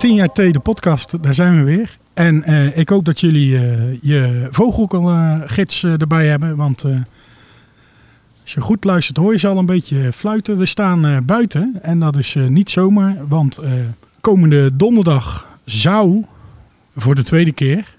[0.00, 1.98] Ja, 10 jaar thee, de podcast, daar zijn we weer.
[2.14, 6.56] En eh, ik hoop dat jullie eh, je vogelgids uh, erbij hebben.
[6.56, 6.96] Want eh,
[8.42, 10.56] als je goed luistert hoor je ze al een beetje fluiten.
[10.58, 13.16] We staan eh, buiten en dat is eh, niet zomaar.
[13.28, 13.72] Want eh,
[14.20, 16.24] komende donderdag zou
[16.96, 17.94] voor de tweede keer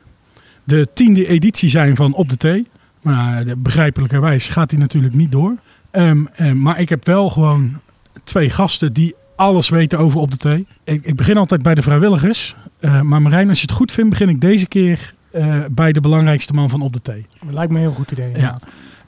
[0.64, 2.68] de tiende editie zijn van Op de Thee.
[3.02, 5.56] Maar begrijpelijkerwijs gaat die natuurlijk niet door.
[5.92, 7.80] Um, maar ik heb wel gewoon
[8.24, 10.68] twee gasten die alles weten over Op de Thee.
[10.84, 12.56] Ik, ik begin altijd bij de vrijwilligers.
[12.80, 16.02] Uh, maar Marijn, als je het goed vindt, begin ik deze keer uh, bij de
[16.02, 17.26] belangrijkste man van Op de Thee.
[17.46, 18.38] Dat lijkt me een heel goed idee.
[18.38, 18.60] Ja.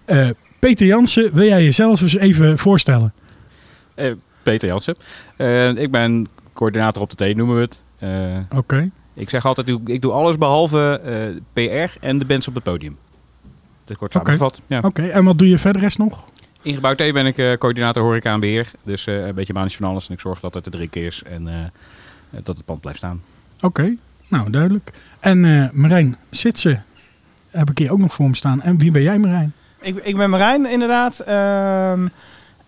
[0.06, 3.14] Uh, Peter Jansen, wil jij jezelf eens even voorstellen?
[4.44, 4.96] Peter Jansen.
[5.78, 7.84] ik ben coördinator Op de Thee, noemen we het.
[8.46, 8.58] Oké.
[8.58, 8.92] Okay.
[9.14, 11.02] Ik zeg altijd, ik doe alles behalve
[11.54, 12.98] PR en de bands op het podium.
[13.86, 14.52] Dat kort samengevat.
[14.52, 14.80] Oké, okay.
[14.82, 14.88] ja.
[14.88, 15.10] okay.
[15.10, 16.24] en wat doe je verder rest nog?
[16.64, 18.72] In Gebouw T ben ik uh, coördinator horeca en beheer.
[18.84, 20.08] Dus uh, een beetje manisch van alles.
[20.08, 21.54] En ik zorg dat het te druk is en uh,
[22.44, 23.22] dat het pand blijft staan.
[23.56, 23.98] Oké, okay.
[24.28, 24.92] nou duidelijk.
[25.20, 26.84] En Marijn Sitsen
[27.50, 28.62] heb ik hier ook nog voor me staan.
[28.62, 29.54] En wie ben jij Marijn?
[29.82, 31.28] Ik, ik ben Marijn inderdaad.
[31.28, 32.10] Um,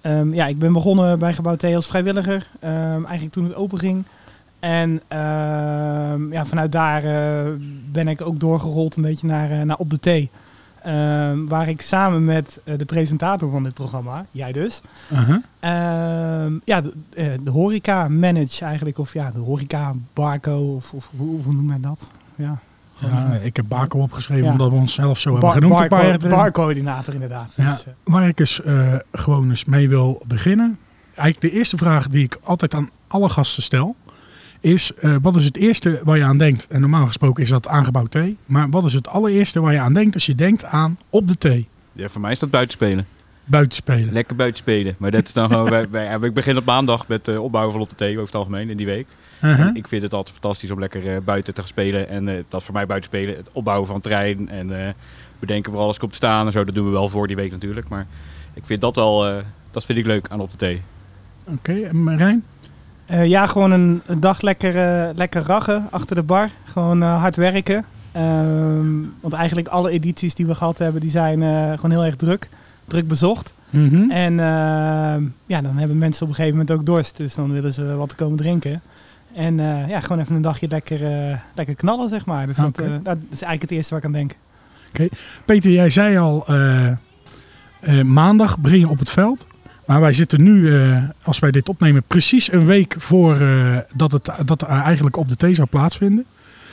[0.01, 2.47] um, ja, ik ben begonnen bij Gebouw T als vrijwilliger.
[2.63, 2.69] Um,
[3.05, 4.05] eigenlijk toen het open ging.
[4.59, 5.01] En
[6.29, 7.01] ja, vanuit daar
[7.91, 10.29] ben ik ook doorgerold een beetje naar, naar Op de Thee.
[10.87, 14.81] Uh, waar ik samen met uh, de presentator van dit programma, jij dus,
[15.13, 15.29] uh -huh.
[15.29, 21.11] uh, ja, de, uh, de, horeca manage eigenlijk, of ja, de horeca barco, of, of
[21.17, 22.11] hoe, hoe noemt men dat?
[22.35, 22.59] Ja,
[22.97, 24.51] ja, ik heb Barco opgeschreven ja.
[24.51, 25.89] omdat we onszelf zo hebben genoemd.
[25.89, 27.53] Bar, bar, barcoördinator inderdaad.
[27.55, 28.61] Ja, dus, waar ik eens
[29.11, 30.77] gewoon eens mee wil beginnen.
[31.15, 33.95] Eigenlijk de eerste vraag die ik altijd aan alle gasten stel
[34.65, 36.67] is uh, wat is het eerste waar je aan denkt?
[36.69, 38.37] En normaal gesproken is dat aangebouwd thee.
[38.45, 41.37] Maar wat is het allereerste waar je aan denkt als je denkt aan op de
[41.37, 41.67] thee?
[41.91, 43.05] Ja, voor mij is dat buitenspelen.
[43.43, 44.13] Buitenspelen.
[44.13, 44.95] Lekker buitenspelen.
[44.97, 47.81] Maar dat is dan gewoon, wij, wij, ik begin op maandag met uh, opbouwen van
[47.81, 49.07] op de thee over het algemeen in die week.
[49.43, 49.75] Uh -huh.
[49.75, 52.09] Ik vind het altijd fantastisch om lekker uh, buiten te gaan spelen.
[52.09, 54.95] En dat voor mij buitenspelen, het opbouwen van trein en
[55.39, 56.63] bedenken waar alles komt te staan en zo.
[56.63, 57.87] Dat doen we wel voor die week natuurlijk.
[57.87, 58.07] Maar
[58.53, 60.81] ik vind dat wel, dat vind ik leuk aan op de thee.
[61.43, 62.43] Oké, okay, en Marijn?
[63.11, 66.49] Uh, ja, gewoon een, een dag lekker, uh, lekker raggen achter de bar.
[66.63, 67.85] Gewoon uh, hard werken.
[68.17, 71.39] Um, want eigenlijk alle edities die we gehad hebben, die zijn
[71.75, 72.49] gewoon heel erg druk.
[72.87, 73.53] Druk bezocht.
[73.69, 74.11] Mm -hmm.
[74.11, 77.17] En ehm, ja, dan hebben mensen op een gegeven moment ook dorst.
[77.17, 78.81] Dus dan willen ze wat komen drinken.
[79.33, 80.99] En ja, gewoon even een dagje lekker,
[81.55, 82.47] lekker knallen, zeg maar.
[82.47, 82.87] Dus okay.
[82.87, 84.31] dat, dat, is eigenlijk het eerste waar ik aan denk.
[84.89, 85.03] Oké.
[85.03, 85.09] Okay.
[85.45, 86.45] Peter, jij zei al,
[88.03, 89.45] maandag begin je op het veld.
[89.85, 94.11] Maar wij zitten nu, uh, als wij dit opnemen, precies een week voor uh, dat
[94.11, 96.25] het dat er eigenlijk op de thee zou plaatsvinden.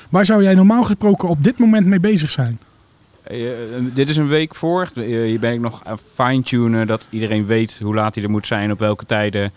[0.09, 2.59] Waar zou jij normaal gesproken op dit moment mee bezig zijn?
[3.31, 3.49] Uh,
[3.95, 4.89] dit is een week voor.
[4.95, 8.73] Hier ben ik nog aan fine-tunen dat iedereen weet hoe laat hij er moet zijn,
[8.73, 9.53] op welke tijden.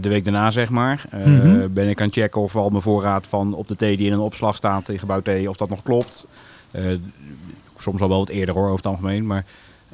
[0.00, 1.04] de week daarna, zeg maar.
[1.12, 1.72] Mm -hmm.
[1.72, 4.12] Ben ik aan het checken of al mijn voorraad van op de thee die in
[4.12, 6.26] een opslag staat in gebouw thee, of dat nog klopt.
[7.78, 9.26] soms al wel wat eerder hoor, over het algemeen.
[9.26, 9.44] Maar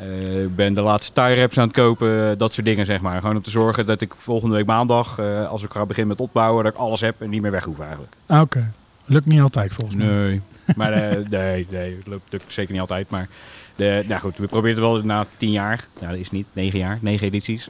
[0.00, 3.20] ik uh, ben de laatste tie-reps aan het kopen, dat soort dingen zeg maar.
[3.20, 6.26] Gewoon om te zorgen dat ik volgende week maandag, uh, als ik ga beginnen met
[6.26, 8.12] opbouwen, dat ik alles heb en niet meer weg hoef eigenlijk.
[8.26, 8.70] Ah, Oké, okay.
[9.04, 10.06] lukt niet altijd volgens mij.
[10.06, 10.40] Nee,
[10.76, 13.10] maar uh, nee, nee, lukt, lukt zeker niet altijd.
[13.10, 13.28] Maar
[13.76, 16.78] de, nou goed, we proberen het wel na tien jaar, nou dat is niet, negen
[16.78, 17.68] jaar, negen edities,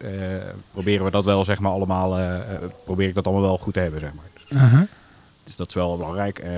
[0.72, 2.18] proberen we dat wel zeg maar allemaal,
[2.84, 4.24] probeer ik dat allemaal wel goed te hebben zeg maar.
[4.34, 4.80] Dus, -huh.
[5.50, 6.44] Dus dat is wel belangrijk.
[6.44, 6.50] Uh,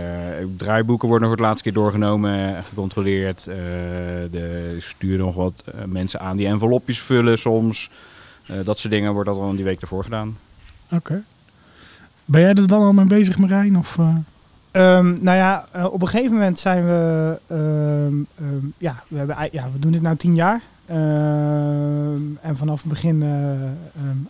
[0.57, 3.47] draaiboeken worden nog voor het laatste keer doorgenomen en gecontroleerd.
[3.49, 3.55] Uh,
[4.31, 7.91] de stuur nog wat uh, mensen aan die envelopjes vullen soms.
[8.65, 10.39] dat soort dingen wordt dat al in die week ervoor gedaan.
[10.85, 10.97] Oké.
[10.97, 11.23] Okay.
[12.25, 13.79] Ben jij er dan al mee bezig, Marijn?
[13.79, 17.39] Of, um, nou ja, op een gegeven moment zijn we...
[17.51, 20.63] Um, um, ja, we, hebben, ja, we doen dit nu tien jaar.
[22.41, 23.25] en vanaf het begin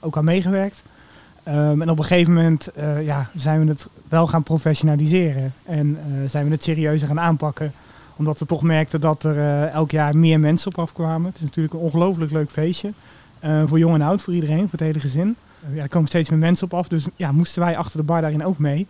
[0.01, 0.83] ook aan meegewerkt.
[1.49, 5.55] Um, en op een gegeven moment uh, ja, zijn we het wel gaan professionaliseren.
[5.65, 7.73] En uh, zijn we het serieuzer gaan aanpakken.
[8.17, 11.27] Omdat we toch merkten dat er uh, elk jaar meer mensen op afkwamen.
[11.27, 12.93] Het is natuurlijk een ongelooflijk leuk feestje.
[13.67, 15.37] voor jong en oud, voor iedereen, voor het hele gezin.
[15.75, 16.89] ja, er komen steeds meer mensen op af.
[16.89, 18.87] Dus ja, moesten wij achter de bar daarin ook mee.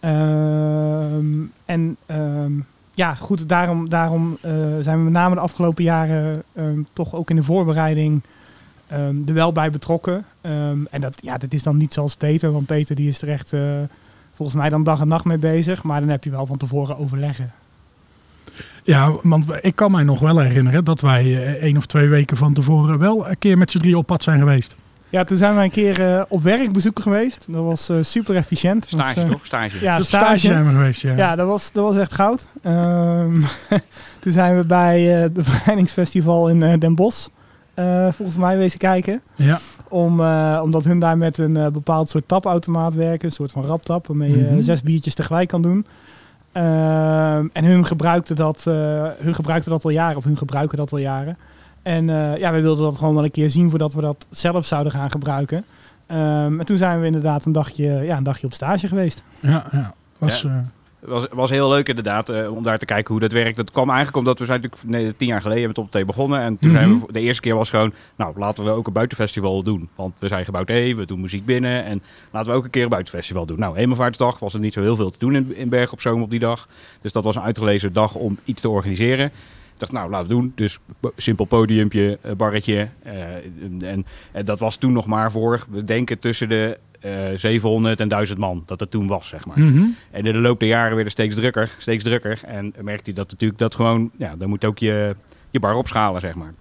[0.00, 4.38] Um, en um, ja, goed, daarom, daarom
[4.80, 6.44] zijn we met name de afgelopen jaren
[6.92, 8.22] toch ook in de voorbereiding...
[8.92, 10.24] Um, er wel bij betrokken.
[10.42, 13.28] Um, en dat, ja, dat is dan niet zoals Peter, want Peter die is er
[13.28, 13.60] echt uh,
[14.34, 15.82] volgens mij dan dag en nacht mee bezig.
[15.82, 17.52] Maar dan heb je wel van tevoren overleggen.
[18.82, 22.36] Ja, want ik kan mij nog wel herinneren dat wij uh, één of twee weken
[22.36, 24.76] van tevoren wel een keer met z'n drie op pad zijn geweest.
[25.08, 27.44] Ja, toen zijn we een keer uh, op werk bezoeken geweest.
[27.46, 28.84] Dat was uh, super efficiënt.
[28.84, 29.46] Stage was, toch?
[29.46, 29.80] Stage.
[29.80, 30.24] Ja, de stage.
[30.24, 31.16] stage zijn we geweest, ja.
[31.16, 32.46] Ja, dat was, dat was echt goud.
[32.62, 33.44] Um,
[34.20, 37.28] toen zijn we bij het bevrijdingsfestival in Den Bosch.
[37.78, 39.20] Eh, volgens mij wezen kijken.
[39.34, 39.58] Ja.
[39.88, 43.24] Om, eh, omdat hun daar met een eh, bepaald soort tapautomaat werken.
[43.28, 44.60] Een soort van raptap, waarmee je Mhm.
[44.62, 45.86] zes biertjes tegelijk kan doen.
[46.52, 50.92] Ehm, en hun gebruikten, dat, eh, hun gebruikten dat al jaren, of hun gebruiken dat
[50.92, 51.36] al jaren.
[51.82, 54.66] En eh, ja, wij wilden dat gewoon wel een keer zien voordat we dat zelf
[54.66, 55.64] zouden gaan gebruiken.
[56.06, 59.22] Ehm, en toen zijn we inderdaad een dagje, ja, een dagje op stage geweest.
[59.40, 59.94] Ja, ja.
[60.18, 60.48] Was, Ja.
[60.48, 60.54] eh,
[61.00, 63.56] was, was heel leuk inderdaad eh, om daar te kijken hoe dat werkt.
[63.56, 66.40] Dat kwam eigenlijk omdat we zijn natuurlijk nee, tien jaar geleden met Top T begonnen.
[66.40, 67.06] En toen zijn Mhm.
[67.06, 69.88] we, de eerste keer was gewoon, nou laten we ook een buitenfestival doen.
[69.94, 71.84] Want we zijn gebouwd E, we doen muziek binnen.
[71.84, 72.02] En
[72.32, 73.58] laten we ook een keer een buitenfestival doen.
[73.58, 76.22] Nou, Hemelvaartsdag was er niet zo heel veel te doen in, in Bergen op Zoom
[76.22, 76.68] op die dag.
[77.00, 79.26] Dus dat was een uitgelezen dag om iets te organiseren.
[79.26, 80.52] Ik dacht, nou, laten we doen.
[80.54, 80.78] Dus
[81.16, 82.88] simpel podiumpje, eh, barretje.
[83.02, 83.22] eh,
[83.80, 86.78] en, en, dat was toen nog maar voor, we denken tussen de
[87.34, 88.62] 700 en 1000 man.
[88.66, 89.58] Dat het toen was, zeg maar.
[89.60, 89.84] mhm.
[90.10, 92.40] En in de loop der jaren werd het steeds drukker, steeds drukker.
[92.46, 95.16] En merkte hij dat natuurlijk dat gewoon, ja, dan moet ook je,
[95.50, 96.54] je bar opschalen, zeg maar.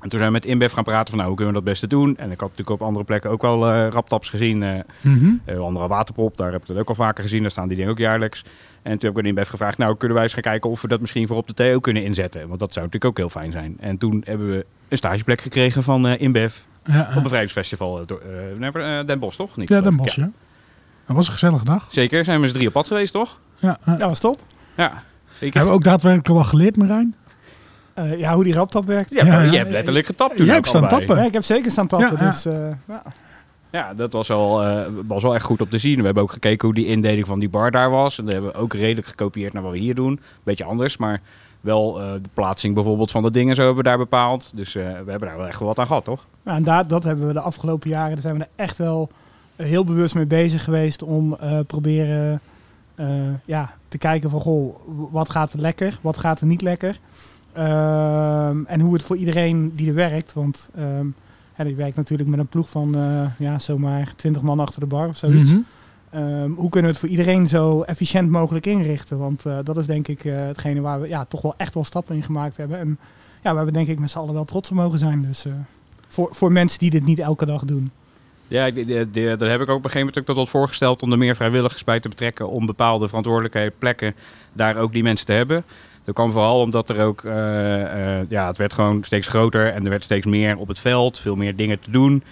[0.00, 1.86] En toen zijn we met InBev gaan praten van, nou, hoe kunnen we dat beste
[1.86, 2.16] doen?
[2.16, 4.62] En ik had natuurlijk op andere plekken ook wel eh raptaps gezien.
[4.62, 5.30] eh Mhm.
[5.44, 7.42] eh, andere waterprop, daar heb ik het ook al vaker gezien.
[7.42, 8.44] Daar staan die dingen ook jaarlijks.
[8.82, 10.88] En toen heb ik aan InBev gevraagd, nou, kunnen wij eens gaan kijken of we
[10.88, 12.48] dat misschien voor op de ook kunnen inzetten?
[12.48, 13.76] Want dat zou natuurlijk ook heel fijn zijn.
[13.80, 16.54] En toen hebben we een stageplek gekregen van eh InBev
[16.86, 18.00] Ja, op een bevrijdingsfestival.
[18.00, 19.56] eh, door- eh, never- eh, Den Bosch, toch?
[19.56, 19.96] Niet, ja, Den.
[19.96, 20.30] Bosch, ja.
[21.06, 21.86] Dat was een gezellige dag.
[21.90, 23.38] Zeker, zijn we met z'n drie op pad geweest, toch?
[23.58, 23.94] Ja, ja.
[23.98, 24.40] Ja, was top.
[24.76, 25.02] Ja,
[25.38, 25.54] zeker.
[25.54, 27.14] Hebben we ook daadwerkelijk wel geleerd, Marijn?
[27.94, 29.10] Eh, ja, hoe die raptap werkt.
[29.10, 31.16] Ja, Ja, je hebt letterlijk getapt toen Jij hebt staan tappen.
[31.16, 32.12] Ja, ik heb zeker staan tappen.
[32.18, 32.30] Ja, ja.
[32.30, 33.02] Dus, eh, ja.
[33.70, 35.98] Ja, dat was wel, eh, was wel echt goed op te zien.
[35.98, 38.18] We hebben ook gekeken hoe die indeling van die bar daar was.
[38.18, 40.20] En dat hebben we ook redelijk gekopieerd naar wat we hier doen.
[40.42, 41.20] Beetje anders, maar
[41.60, 44.56] wel eh, de plaatsing bijvoorbeeld van de dingen zo hebben we daar bepaald.
[44.56, 46.26] Dus eh, we hebben daar wel echt wel wat aan gehad, toch?
[46.54, 49.10] En daar, dat hebben we de afgelopen jaren, daar zijn we er echt wel
[49.56, 52.40] eh, heel bewust mee bezig geweest om eh, proberen
[52.94, 53.08] eh,
[53.44, 54.76] ja, te kijken van goh,
[55.10, 56.98] wat gaat er lekker, wat gaat er niet lekker.
[57.52, 60.70] Ehm, en hoe het voor iedereen die er werkt, want
[61.56, 62.96] ja, die werkt natuurlijk met een ploeg van
[63.38, 65.50] ja, zomaar 20 man achter de bar of zoiets.
[65.50, 65.60] Mhm.
[66.10, 69.18] Ehm, hoe kunnen we het voor iedereen zo efficiënt mogelijk inrichten?
[69.18, 72.22] Want dat is denk ik hetgene waar we ja, toch wel echt wel stappen in
[72.22, 72.78] gemaakt hebben.
[72.78, 72.98] En
[73.42, 75.22] ja, we hebben denk ik met z'n allen wel trots op mogen zijn.
[75.22, 75.46] Dus
[76.08, 77.90] voor, voor mensen die dit niet elke dag doen.
[78.48, 78.70] Ja,
[79.36, 81.36] daar heb ik ook op een gegeven moment ook tot wat voorgesteld om er meer
[81.36, 82.48] vrijwilligers bij te betrekken.
[82.48, 84.14] Om bepaalde verantwoordelijke plekken
[84.52, 85.64] daar ook die mensen te hebben.
[86.04, 89.84] Dat kwam vooral omdat er ook, eh, eh, ja, het werd gewoon steeds groter en
[89.84, 92.22] er werd steeds meer op het veld, veel meer dingen te doen.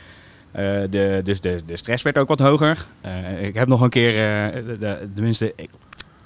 [0.51, 2.87] Eh, de, dus de, de stress werd ook wat hoger.
[3.41, 4.13] Ik heb nog een keer,
[4.67, 5.71] de, de, tenminste, ik,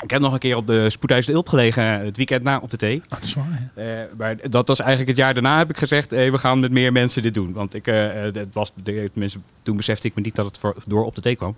[0.02, 2.70] ik heb nog een keer op de Spoedhuis de Ulp gelegen het weekend na op
[2.70, 3.02] de thee.
[3.08, 3.82] Ah, dat is waar, ja.
[3.82, 6.70] Eh, maar dat was eigenlijk het jaar daarna heb ik gezegd, hey, we gaan met
[6.70, 7.52] meer mensen dit doen.
[7.52, 10.76] Want ik, eh, eh, het was, tenminste, toen besefte ik me niet dat het voor,
[10.86, 11.56] door op de thee kwam.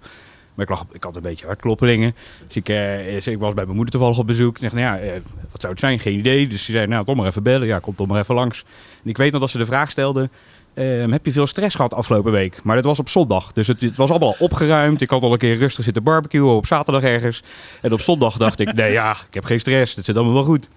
[0.61, 2.15] Maar ik, lag, ik had een beetje hartkloppelingen.
[2.47, 4.55] Dus ik, eh, ik was bij mijn moeder toevallig op bezoek.
[4.55, 5.21] Ik zeg, nou ja, eh,
[5.51, 5.99] wat zou het zijn?
[5.99, 6.47] Geen idee.
[6.47, 7.67] Dus ze zei, nou, toch maar even bellen.
[7.67, 8.65] Ja, kom toch maar even langs.
[9.05, 10.31] En ik weet nog dat ze de vraag stelde,
[10.75, 12.61] ehm, heb je veel stress gehad afgelopen week?
[12.63, 13.53] Maar dat was op zondag.
[13.53, 15.01] Dus het, het was allemaal al opgeruimd.
[15.01, 17.43] Ik had al een keer rustig zitten barbecuen op zaterdag ergens.
[17.83, 19.95] En op zondag dacht ik, nee ja, ik heb geen stress.
[19.95, 20.69] Het zit allemaal wel goed.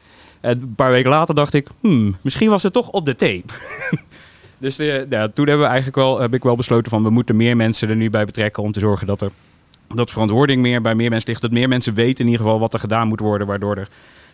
[0.41, 3.45] En een paar weken later dacht ik, hmm, misschien was het toch op de thee.
[4.57, 7.35] dus eh, nou, toen hebben we eigenlijk wel, heb ik wel besloten van, we moeten
[7.35, 9.31] meer mensen er nu bij betrekken om te zorgen dat er
[9.95, 11.41] dat verantwoording meer bij meer mensen ligt.
[11.41, 13.87] Dat meer mensen weten in ieder geval wat er gedaan moet worden, waardoor, er,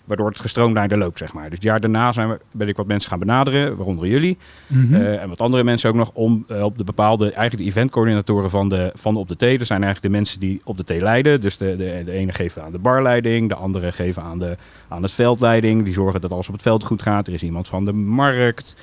[0.09, 1.43] waardoor het gestroomlijnder loopt, zeg maar.
[1.43, 4.37] Dus het jaar daarna zijn we, ben ik wat mensen gaan benaderen, waaronder jullie.
[4.67, 4.93] Mhm.
[4.93, 8.49] Eh, en wat andere mensen ook nog om eh, op de bepaalde, eigenlijk de eventcoördinatoren
[8.49, 9.57] van de, van op de thee.
[9.57, 11.41] Dat zijn eigenlijk de mensen die op de thee leiden.
[11.41, 15.01] Dus de, de, de ene geven aan de barleiding, de andere geven aan, de, aan
[15.01, 15.83] het veldleiding.
[15.83, 17.27] Die zorgen dat alles op het veld goed gaat.
[17.27, 18.75] Er is iemand van de markt.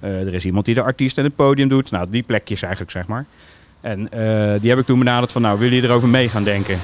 [0.00, 1.90] Eh, er is iemand die de artiest en het podium doet.
[1.90, 3.26] Nou, die plekjes eigenlijk, zeg maar.
[3.80, 4.08] En
[4.60, 6.78] die heb ik toen benaderd van, nou, willen jullie erover mee gaan denken?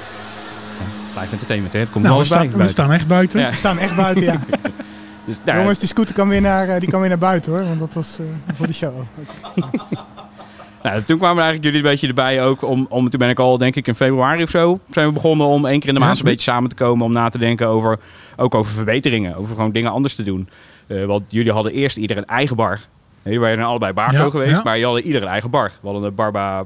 [1.19, 1.79] Live entertainment, hè?
[1.79, 3.39] Het komt nou, wel we staan, we staan echt buiten.
[3.39, 3.49] Ja.
[3.49, 4.39] We staan echt buiten, ja.
[5.25, 7.63] Dus, daar- Jongens, die scooter kan weer, naar, eh, die kan weer naar buiten hoor.
[7.63, 8.93] Want dat was eh, voor de show.
[10.83, 12.61] Nou, toen kwamen eigenlijk jullie een beetje erbij ook.
[12.61, 15.47] Om, om, toen ben ik al, denk ik, in februari of zo zijn we begonnen
[15.47, 17.05] om één keer in de maand een beetje samen te komen.
[17.05, 17.99] Om na te denken over,
[18.35, 19.35] ook over verbeteringen.
[19.35, 20.49] Over gewoon dingen anders te doen.
[20.87, 22.79] Eh, want jullie hadden eerst ieder een eigen bar.
[23.23, 24.61] Jullie waren allebei Barco Ja, geweest, ja.
[24.63, 25.71] maar je hadden ieder een eigen bar.
[25.81, 26.65] We hadden een Barba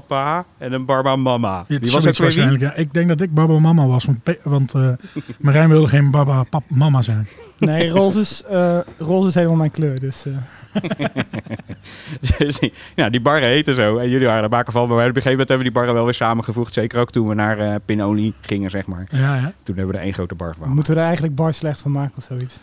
[0.00, 1.64] Papa en een Barba Mama.
[1.68, 2.22] Ja, het Die was ook wie?
[2.22, 2.62] waarschijnlijk.
[2.62, 2.74] Ja.
[2.74, 4.88] Ik denk dat ik Baba Mama was, want, want eh,
[5.40, 7.28] Marijn wilde geen Baba pap, Mama zijn.
[7.58, 10.00] Nee, roze is, eh, roze is helemaal mijn kleur.
[10.00, 10.32] Dus eh,
[12.38, 13.96] Dus die- ja, die barren heten zo.
[13.98, 14.88] En jullie waren er maken van.
[14.88, 16.74] Maar op een gegeven moment hebben we die barren wel weer samengevoegd.
[16.74, 19.06] Zeker ook toen we naar eh Pinoli gingen, zeg maar.
[19.10, 19.52] Ja, ja.
[19.62, 20.68] Toen hebben we er één grote bar van.
[20.74, 22.60] moeten we er eigenlijk bar slecht van maken of zoiets.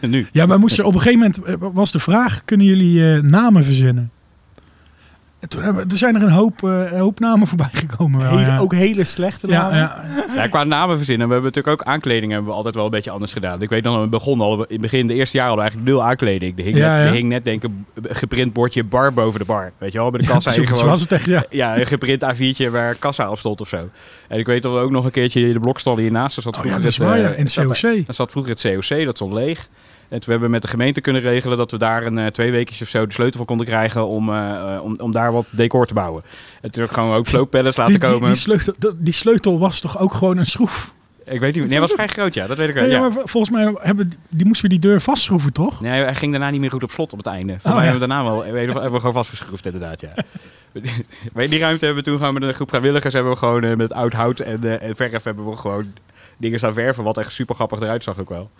[0.00, 0.26] nu.
[0.32, 4.10] ja, wij moesten op een gegeven moment, was de vraag, kunnen jullie eh, namen verzinnen?
[5.46, 8.20] En toen hebben, er zijn er een hoop, eh, een hoop namen voorbij gekomen.
[8.20, 8.58] Wel, Hele- ja.
[8.58, 9.78] Ook hele slechte ja, namen.
[9.78, 10.02] ja.
[10.34, 11.26] Ja, qua namen verzinnen.
[11.26, 13.62] We hebben natuurlijk ook aankleding hebben we altijd wel een beetje anders gedaan.
[13.62, 15.98] Ik weet nog, we begonnen al in het begin, de eerste jaar hadden we eigenlijk
[15.98, 16.58] nul aankleding.
[16.58, 17.06] Er hing, Ja, net, ja.
[17.06, 19.72] er hing net denk ik een geprint bordje bar boven de bar.
[19.78, 21.44] Weet je wel, bij de kassa gewoon was het echt, ja.
[21.62, 23.88] ja, een geprint A4'tje waar kassa op stond of zo.
[24.28, 26.34] En ik weet dat we ook nog een keertje de blokstal hiernaast.
[26.34, 27.28] Zat Oh vroeger ja, dat is het, waar, eh, ja.
[27.30, 27.80] In de zat- COC.
[27.80, 29.68] Daar zat vroeger het COC, dat stond leeg.
[30.08, 32.50] En toen hebben we met de gemeente kunnen regelen dat we daar een eh, twee
[32.50, 35.46] weken of zo de sleutel van konden krijgen om, eh, eh, om, om daar wat
[35.50, 36.22] decor te bouwen.
[36.60, 38.28] En toen gewoon ook slooppellets laten Die, die, komen.
[38.28, 40.94] die, sleutel, die sleutel was toch ook gewoon een schroef?
[41.24, 42.84] ik weet niet, nee, hij was vrij groot, ja, dat weet ik wel.
[42.84, 43.00] Ja, Ja.
[43.00, 45.80] maar volgens mij hebben, die moesten we die deur vastschroeven, toch?
[45.80, 47.52] Nee, hij ging daarna niet meer goed op slot op het einde.
[47.52, 47.90] Voor Oh, mij ja.
[47.90, 50.12] hebben we daarna wel hebben we gewoon vastgeschroefd inderdaad, ja.
[51.34, 53.92] maar die ruimte hebben we toen gewoon met een groep vrijwilligers hebben we gewoon met
[53.92, 55.92] oud hout en, en verf hebben we gewoon
[56.36, 58.50] dingen staan verven, wat echt super grappig eruit zag ook wel.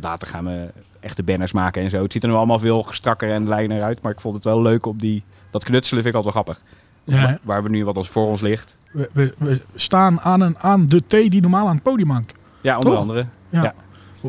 [0.00, 0.68] Later gaan we
[1.00, 2.02] echte banners maken en zo.
[2.02, 4.62] Het ziet er nu allemaal veel strakker en lijner uit, maar ik vond het wel
[4.62, 6.64] leuk om die, dat knutselen vind ik altijd wel grappig.
[7.04, 7.22] Ja.
[7.22, 8.76] Waar, waar we nu wat ons voor ons ligt.
[8.92, 12.34] We, we, we staan aan, een, aan de thee die normaal aan het podium hangt.
[12.60, 13.00] Ja, onder Toch?
[13.00, 13.26] andere.
[13.48, 13.62] Ja.
[13.62, 13.74] Ja.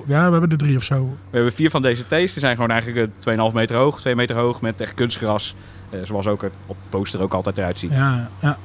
[0.06, 1.04] ja, we hebben er drie of zo.
[1.04, 2.32] We hebben vier van deze thees.
[2.32, 5.56] Die zijn gewoon eigenlijk eh, 2,5 meter hoog, 2 meter hoog met echt kunstgras.
[5.90, 7.92] Eh, zoals ook het op poster ook altijd eruit ziet.
[7.92, 8.58] Ja, ja.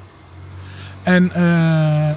[1.02, 2.10] En eh,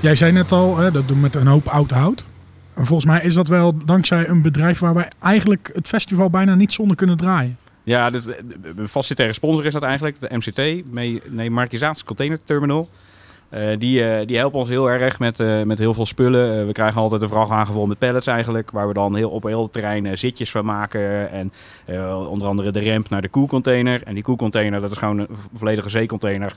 [0.00, 2.28] jij zei net al, hè, dat doen we met een hoop oud hout.
[2.74, 6.54] En volgens mij is dat wel dankzij een bedrijf waar wij eigenlijk het festival bijna
[6.54, 7.56] niet zonder kunnen draaien.
[7.82, 8.34] Ja, dus, eh,
[8.76, 12.88] een facilitaire sponsor is dat eigenlijk, de MCT, mee, nee, Markizaats Container Terminal.
[13.52, 16.66] Eh, die, eh, die helpen ons heel erg met, eh, met heel veel spullen.
[16.66, 19.62] We krijgen altijd een vrachtwagen vol met pallets eigenlijk, waar we dan heel, op heel
[19.62, 21.30] het terrein zitjes van maken.
[21.30, 21.52] En
[22.28, 24.02] onder andere de ramp naar de koelcontainer.
[24.02, 26.56] En die koelcontainer, dat is gewoon een volledige zeecontainer,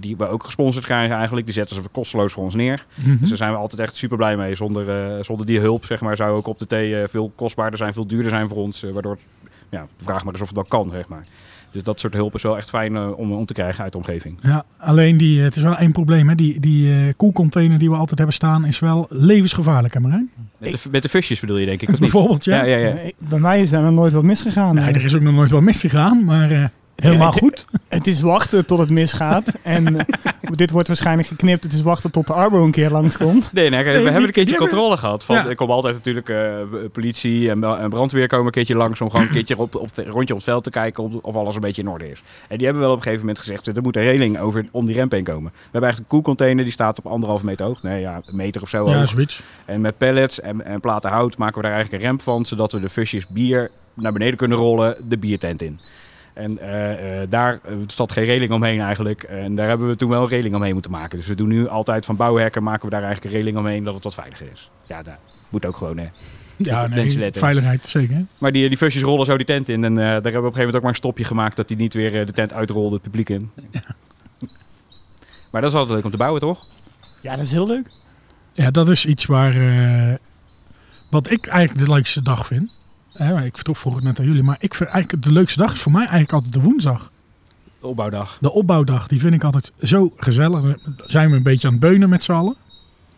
[0.00, 1.46] die we ook gesponsord krijgen eigenlijk.
[1.46, 2.84] Die zetten ze kosteloos voor ons neer.
[2.94, 3.16] Mhm.
[3.20, 4.54] Dus daar zijn we altijd echt super blij mee.
[4.54, 8.06] Zonder, zonder die hulp zeg maar, zou ook op de thee veel kostbaarder zijn, veel
[8.06, 8.82] duurder zijn voor ons.
[8.92, 9.24] waardoor, het-
[9.70, 11.24] ja, vraag maar eens of het wel kan, zeg maar.
[11.70, 13.98] Dus dat soort hulp is wel echt fijn eh, om, om te krijgen uit de
[13.98, 14.38] omgeving.
[14.42, 16.28] Ja, alleen die, het is wel één probleem.
[16.28, 16.34] Hè?
[16.34, 20.30] Die, die eh, koelcontainer die we altijd hebben staan is wel levensgevaarlijk, hè Marijn?
[20.58, 22.00] Met de, met de fusjes bedoel je denk ik, of niet?
[22.00, 22.64] Bijvoorbeeld, ja.
[22.64, 24.74] Ja, ja, Bij mij is er nog nooit wat misgegaan.
[24.74, 26.64] Nee, er is ook nog nooit wel misgegaan, maar eh,
[27.02, 27.64] helemaal Ja, goed.
[27.88, 29.52] Het is wachten tot het misgaat.
[29.62, 30.04] en eh,
[30.50, 31.62] dit wordt waarschijnlijk geknipt.
[31.62, 33.52] Het is wachten tot de Arbo een keer langskomt.
[33.52, 35.24] Nee, nee, kijk, we hebben een keertje die controle gehad.
[35.24, 35.46] Van, Ja.
[35.46, 36.58] Er komt altijd natuurlijk eh,
[36.92, 40.34] politie en, en brandweer komen een keertje langs om gewoon een keertje op, op, rondje
[40.34, 42.22] op het veld te kijken of, of alles een beetje in orde is.
[42.48, 44.86] En die hebben wel op een gegeven moment gezegd, er moet een reling over, om
[44.86, 45.50] die ramp heen komen.
[45.52, 47.82] We hebben eigenlijk een koelcontainer die staat op anderhalf meter hoog.
[47.82, 49.08] Nee, ja, een meter of zo Ja, hoog.
[49.08, 49.42] zoiets.
[49.64, 52.72] En met pallets en, en platen hout maken we daar eigenlijk een ramp van, zodat
[52.72, 55.80] we de fusjes bier naar beneden kunnen rollen, de biertent in.
[56.38, 59.22] En eh, eh, daar eh, staat geen reling omheen eigenlijk.
[59.22, 61.18] En daar hebben we toen wel een reling omheen moeten maken.
[61.18, 63.94] Dus we doen nu altijd van bouwhekken maken we daar eigenlijk een reling omheen, dat
[63.94, 64.70] het wat veiliger is.
[64.86, 65.18] Ja, dat
[65.50, 66.08] moet ook gewoon, hè.
[66.58, 68.24] Ja, nee, veiligheid zeker.
[68.38, 69.84] Maar die, die fusjes rollen zo die tent in.
[69.84, 71.68] En eh, daar hebben we op een gegeven moment ook maar een stopje gemaakt dat
[71.68, 73.50] die niet weer eh, de tent uitrolde, het publiek in.
[75.50, 76.64] Maar dat is altijd leuk om te bouwen, toch?
[77.20, 77.90] Ja, dat is heel leuk.
[78.52, 79.54] Ja, dat is iets waar.
[79.56, 80.14] eh,
[81.10, 82.70] wat ik eigenlijk de leukste dag vind.
[83.18, 85.58] Hè, maar ik vroeg vroeg het net aan jullie, maar ik vind eigenlijk de leukste
[85.58, 87.10] dag is voor mij eigenlijk altijd de woensdag.
[87.80, 88.38] De opbouwdag.
[88.40, 90.62] De opbouwdag, die vind ik altijd zo gezellig.
[90.62, 92.56] Dan zijn we een beetje aan het beunen met z'n allen.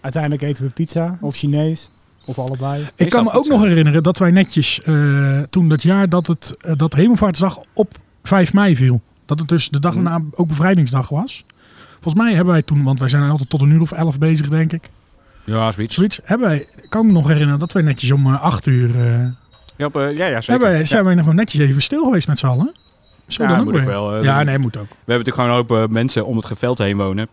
[0.00, 1.90] Uiteindelijk eten we pizza of Chinees.
[2.24, 2.88] Of allebei.
[2.96, 6.56] Ik kan me ook nog herinneren dat wij netjes eh, toen dat jaar dat het
[6.60, 9.00] eh, dat Hemelvaartsdag op 5 mei viel.
[9.26, 11.44] Dat het dus de dag daarna ook bevrijdingsdag was.
[12.00, 14.48] Volgens mij hebben wij toen, want wij zijn altijd tot een uur of elf bezig,
[14.48, 14.90] denk ik.
[15.44, 15.94] Ja, zoiets.
[15.94, 16.20] Zoiets.
[16.24, 18.94] Hebben wij, ik kan me nog herinneren dat wij netjes om eh, 8 uur.
[19.80, 20.66] Ja, op, eh, ja, ja, zeker.
[20.66, 22.74] hebben zijn wij nog gewoon netjes even stil geweest met z'n allen.
[23.26, 23.88] Zo dan ook moet ook weer.
[23.88, 24.82] wel, eh, ja, nee, moet ook.
[24.88, 27.28] We hebben natuurlijk gewoon een hoop eh, mensen om het geveld heen wonen.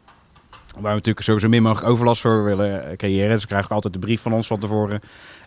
[0.73, 3.29] Waar we natuurlijk sowieso min mogelijk overlast voor willen creëren.
[3.31, 4.99] Dus ze krijgen altijd de brief van ons van tevoren.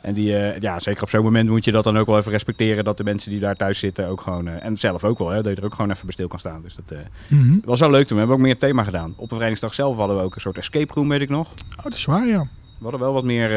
[0.03, 2.85] En die, ja, zeker op zo'n moment moet je dat dan ook wel even respecteren.
[2.85, 5.53] Dat de mensen die daar thuis zitten ook gewoon, en zelf ook wel, hè, dat
[5.53, 6.63] je er ook gewoon even bij stil kan staan.
[6.63, 7.55] Dus dat Mhm.
[7.65, 8.13] was wel leuk toen.
[8.13, 9.15] We hebben ook meer thema gedaan.
[9.17, 11.49] Op bevrijdingsdag zelf hadden we ook een soort escape room, weet ik nog.
[11.79, 12.47] Oh, dat is waar, ja.
[12.81, 13.51] We hadden wel wat meer,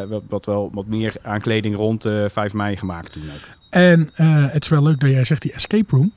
[0.00, 3.40] eh, wat, wat, wel, wat meer aankleding rond eh 5 mei gemaakt toen ook.
[3.70, 6.12] En eh, het is wel leuk dat jij zegt die escape room.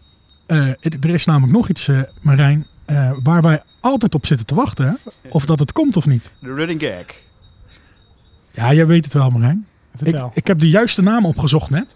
[0.46, 4.46] Eh, het- er is namelijk nog iets, eh, Marijn, eh, waar wij altijd op zitten
[4.46, 5.00] te wachten.
[5.30, 6.32] Of dat het komt of niet.
[6.40, 7.06] De running gag.
[8.52, 9.66] Ja, jij weet het wel, Marijn.
[9.94, 10.32] Ik, Vertel.
[10.34, 11.96] ik heb de juiste naam opgezocht net.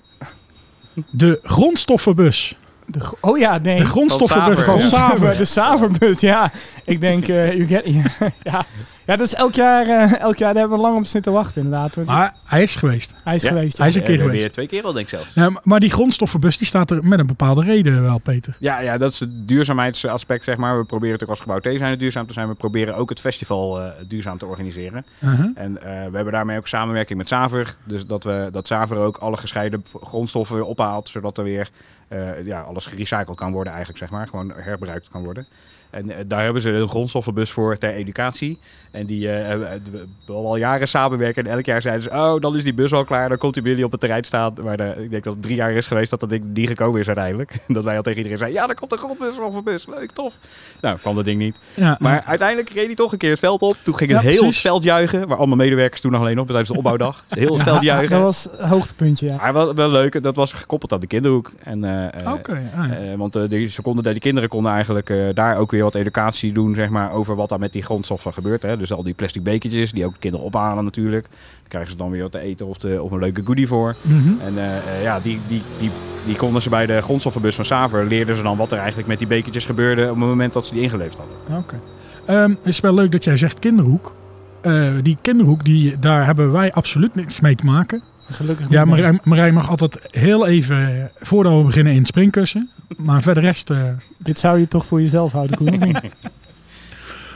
[1.09, 2.57] De grondstoffenbus.
[2.85, 3.77] De oh ja, nee.
[3.77, 5.37] De grondstoffenbus Saver, van Saver.
[5.37, 6.51] De Saverbus, ja.
[6.85, 7.85] Ik denk, eh, you get,
[8.43, 8.65] ja.
[9.07, 11.61] Ja, dat is elk jaar, eh, elk jaar daar hebben we lang op zitten wachten
[11.63, 11.95] inderdaad.
[12.05, 13.13] Maar hij is geweest.
[13.23, 13.77] Hij is Ja, geweest.
[13.77, 14.41] Hij is een keer geweest.
[14.41, 15.33] weer twee keer al denk ik zelfs.
[15.33, 18.55] Nou, maar die grondstoffenbus die staat er met een bepaalde reden wel, Peter.
[18.59, 20.77] Ja, ja, dat is het duurzaamheidsaspect, zeg maar.
[20.77, 22.47] We proberen natuurlijk als gebouw T zijn het duurzaam te zijn.
[22.47, 25.05] We proberen ook het festival eh, duurzaam te organiseren.
[25.19, 25.49] Uh-huh.
[25.55, 27.75] En eh, we hebben daarmee ook samenwerking met Saver.
[27.83, 31.09] Dus dat, we, dat Saver ook alle gescheiden grondstoffen weer ophaalt.
[31.09, 31.69] Zodat er weer
[32.07, 34.27] eh, ja, alles gerecycled kan worden eigenlijk, zeg maar.
[34.27, 35.47] Gewoon herbruikt kan worden.
[35.89, 38.57] En eh, daar hebben ze een grondstoffenbus voor ter educatie.
[38.91, 41.45] En die eh, hebben we hebben al jaren samenwerken.
[41.45, 43.29] En elk jaar zeiden ze, oh, dan is die bus al klaar.
[43.29, 44.53] Dan komt hij bij jullie op het terrein staan.
[44.63, 46.99] Maar de, ik denk dat het drie jaar is geweest dat dat ding niet gekomen
[46.99, 47.51] is uiteindelijk.
[47.67, 49.87] dat wij al tegen iedereen zeiden, ja, er komt een grondbus of een bus.
[49.87, 50.33] Leuk, tof.
[50.81, 51.57] Nou, kwam dat ding niet.
[51.73, 53.75] Ja, Maar uiteindelijk reed hij toch een keer het veld op.
[53.81, 54.55] Toen ging het Ja, heel precies.
[54.55, 55.27] het veld juichen.
[55.27, 57.25] Waar allemaal medewerkers toen nog alleen op tijdens de opbouwdag.
[57.29, 58.09] Heel het veld juichen.
[58.09, 59.35] Dat was hoogtepuntje, ja.
[59.35, 61.51] Maar wel, wel leuk, dat was gekoppeld aan de kinderhoek.
[61.63, 62.89] En, eh, eh, Oké, ja.
[62.89, 65.95] eh, want eh, die, ze konden, die kinderen konden eigenlijk eh, daar ook weer wat
[65.95, 68.61] educatie doen zeg maar, over wat daar met die grondstoffen gebeurt.
[68.61, 68.77] Hè.
[68.77, 71.27] Dus al die plastic bekertjes die ook de kinderen ophalen natuurlijk.
[71.29, 73.95] Daar krijgen ze dan weer wat te eten of, de, of een leuke goodie voor.
[74.01, 74.41] Mhm.
[74.45, 75.89] En eh, eh, ja, die, die, die,
[76.25, 79.19] die konden ze bij de grondstoffenbus van Saver, leerden ze dan wat er eigenlijk met
[79.19, 81.57] die bekertjes gebeurde op het moment dat ze die ingeleverd hadden.
[81.57, 81.79] Oké.
[82.25, 84.15] Ehm, het is wel leuk dat jij zegt kinderhoek.
[84.61, 88.01] Eh, die kinderhoek, die, daar hebben wij absoluut niks mee te maken.
[88.29, 88.85] Gelukkig Ja,
[89.23, 92.69] Marijn mag altijd heel even, voordat we beginnen, in het springkussen.
[92.97, 93.69] Maar verder rest...
[93.69, 93.83] eh,
[94.17, 95.95] Dit zou je toch voor jezelf houden, Koen?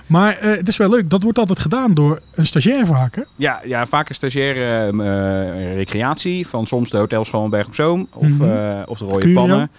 [0.08, 3.22] maar eh, het is wel leuk, dat wordt altijd gedaan door een stagiair vaak, hè?
[3.36, 8.08] Ja, ja vaak een stagiaire eh, recreatie van soms de hotelschool in Berg op Zoom
[8.14, 8.44] of, Mhm.
[8.44, 9.34] eh, of de Rode Curio.
[9.36, 9.70] Pannen.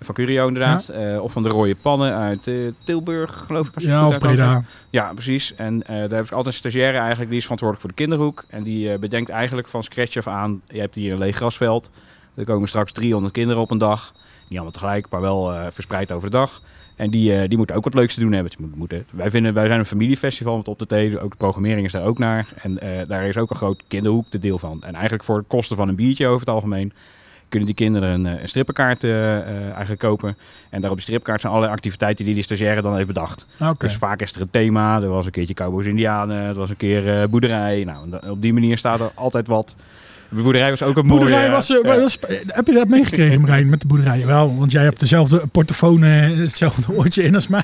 [0.00, 0.88] Van Curio inderdaad.
[0.88, 3.74] Eh, of van de Rode Pannen uit eh, Tilburg, geloof ik.
[3.74, 4.64] Als Ja, of Breda.
[4.90, 5.54] Ja, precies.
[5.54, 8.44] En eh, daar hebben ze altijd een stagiaire eigenlijk, die is verantwoordelijk voor de kinderhoek.
[8.48, 11.90] En die eh, bedenkt eigenlijk van scratch af aan, je hebt hier een leeg grasveld.
[12.34, 14.12] Er komen straks 300 kinderen op een dag.
[14.52, 16.60] Niet allemaal tegelijk, maar wel eh, verspreid over de dag.
[16.96, 18.52] En die, eh, die moeten ook wat leuks te doen hebben.
[18.56, 21.20] Die moeten, wij, vinden, wij zijn een familiefestival met op de thee.
[21.20, 22.48] Ook de programmering is daar ook naar.
[22.62, 24.82] En eh, daar is ook een groot kinderhoek de deel van.
[24.82, 26.92] En eigenlijk voor de kosten van een biertje over het algemeen...
[27.48, 30.36] kunnen die kinderen een, een strippenkaart eigenlijk kopen.
[30.70, 33.46] En daar op die stripkaart zijn allerlei activiteiten die die stagiaire dan heeft bedacht.
[33.60, 33.86] Oké.
[33.86, 35.02] Dus vaak is er een thema.
[35.02, 36.36] Er was een keertje Cowboys Indianen.
[36.36, 37.84] Er was een keer boerderij.
[37.84, 39.76] Nou, op die manier staat er altijd wat.
[40.34, 41.50] De boerderij was ook een boerderij mooie...
[41.50, 42.00] was, eh, ja.
[42.00, 44.26] was- Heb je dat meegekregen, Marijn, met de boerderij?
[44.26, 47.62] Wel, want jij hebt dezelfde portofoon, eh, hetzelfde oortje in als mij.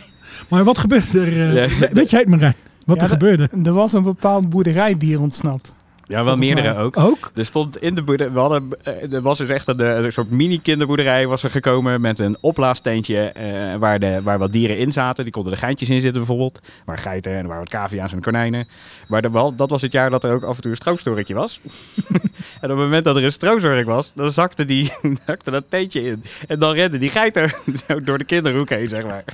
[0.49, 1.57] Maar wat gebeurde er?
[1.57, 1.89] eh, Ja.
[1.93, 2.55] Weet jij het, Marijn?
[2.87, 3.49] Wat Ja, er gebeurde?
[3.65, 5.73] Er was een bepaald boerderijdier ontsnapt.
[6.09, 6.97] Ja, wel meerdere ook.
[6.97, 7.31] Ook?
[7.35, 10.13] Er stond in de boerderij, we hadden, eh, er was dus echt een, eh, een
[10.13, 14.79] soort mini kinderboerderij was er gekomen met een oplaadsteentje eh, waar, de, waar wat dieren
[14.79, 15.25] in zaten.
[15.25, 16.61] Die konden er geintjes in zitten bijvoorbeeld.
[16.85, 18.69] Waar geiten en waar wat cavia's en konijnen.
[19.09, 19.23] Maar
[19.57, 21.61] dat was het jaar dat er ook af en toe een stroomstorentje was.
[22.61, 24.93] en op het moment dat er een stroomstoring was, dan zakte, die,
[25.27, 26.23] zakte dat teentje in.
[26.47, 27.53] En dan rende die geiten
[28.05, 29.25] door de kinderhoek heen, zeg maar.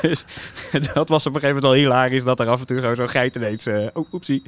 [0.00, 0.24] dus
[0.94, 3.08] dat was op een gegeven moment al hilarisch dat er af en toe zo- zo'n
[3.08, 4.42] geit ineens, oh, oepsie,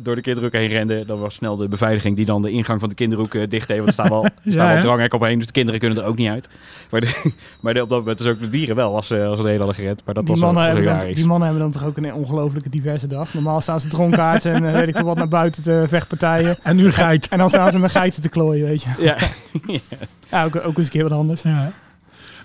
[0.00, 1.04] door de kinderhoek heen rende.
[1.06, 3.76] Dan was snel de beveiliging die dan de ingang van de kinderhoek eh, dicht deed.
[3.76, 4.80] Want er staan wel, er staan Ja, wel hè?
[4.80, 6.48] dranghekken omheen, dus de kinderen kunnen er ook niet uit.
[6.90, 9.38] Maar, de, maar de, op dat moment dus ook de dieren wel, als, eh, als
[9.38, 10.02] het hele hadden gered.
[10.04, 12.14] Maar dat Die was wel mannen, hebben dan, die mannen hebben dan toch ook een
[12.14, 13.34] ongelofelijke diverse dag.
[13.34, 16.56] Normaal staan ze dronkaards en eh, weet ik veel wat naar buiten te vechtpartijen.
[16.62, 17.28] En nu geit.
[17.28, 18.88] En dan staan ze met geiten te klooien, weet je.
[18.98, 19.16] Ja.
[20.30, 21.42] Ja, ook, ook eens een keer wat anders.
[21.42, 21.72] Ja.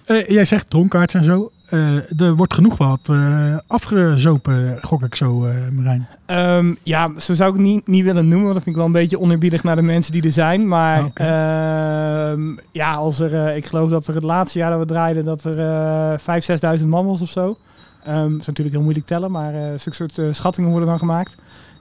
[0.05, 1.51] Eh, jij zegt dronkaards en zo.
[1.73, 6.07] Eh, er wordt genoeg wat eh, afgezopen, gok ik zo, eh, Marijn.
[6.25, 8.85] Ehm, ja, zo zou ik het niet, niet willen noemen, want dat vind ik wel
[8.85, 10.67] een beetje oneerbiedig naar de mensen die er zijn.
[10.67, 11.23] Maar Oké.
[11.23, 15.43] ehm, ja, als er, ik geloof dat er het laatste jaar dat we draaiden, dat
[15.43, 17.57] er eh 5.000, 6.000 man was of zo.
[18.03, 21.35] Ehm, dat is natuurlijk heel moeilijk tellen, maar zulke soort schattingen worden dan gemaakt.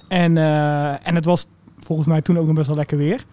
[0.08, 0.36] En,
[1.02, 1.46] en het was
[1.78, 3.24] volgens mij toen ook nog best wel lekker weer.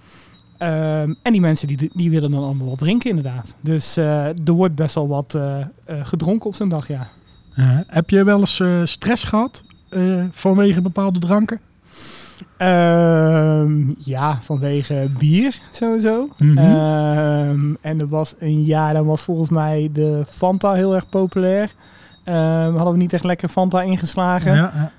[0.60, 3.56] Ehm, en die mensen die, die willen dan allemaal wat drinken inderdaad.
[3.62, 5.66] Dus eh, er wordt best wel wat eh, eh,
[6.02, 7.08] gedronken op zo'n dag, ja.
[7.88, 11.60] Heb je wel eens stress gehad eh, vanwege bepaalde dranken?
[12.58, 16.30] Ehm, ja, vanwege bier sowieso.
[16.38, 16.58] Mhm.
[16.58, 21.72] Ehm, en er was een jaar, dan was volgens mij de Fanta heel erg populair.
[22.30, 24.56] Ehm, hadden we niet echt lekker Fanta ingeslagen.
[24.56, 24.92] Ja, ja.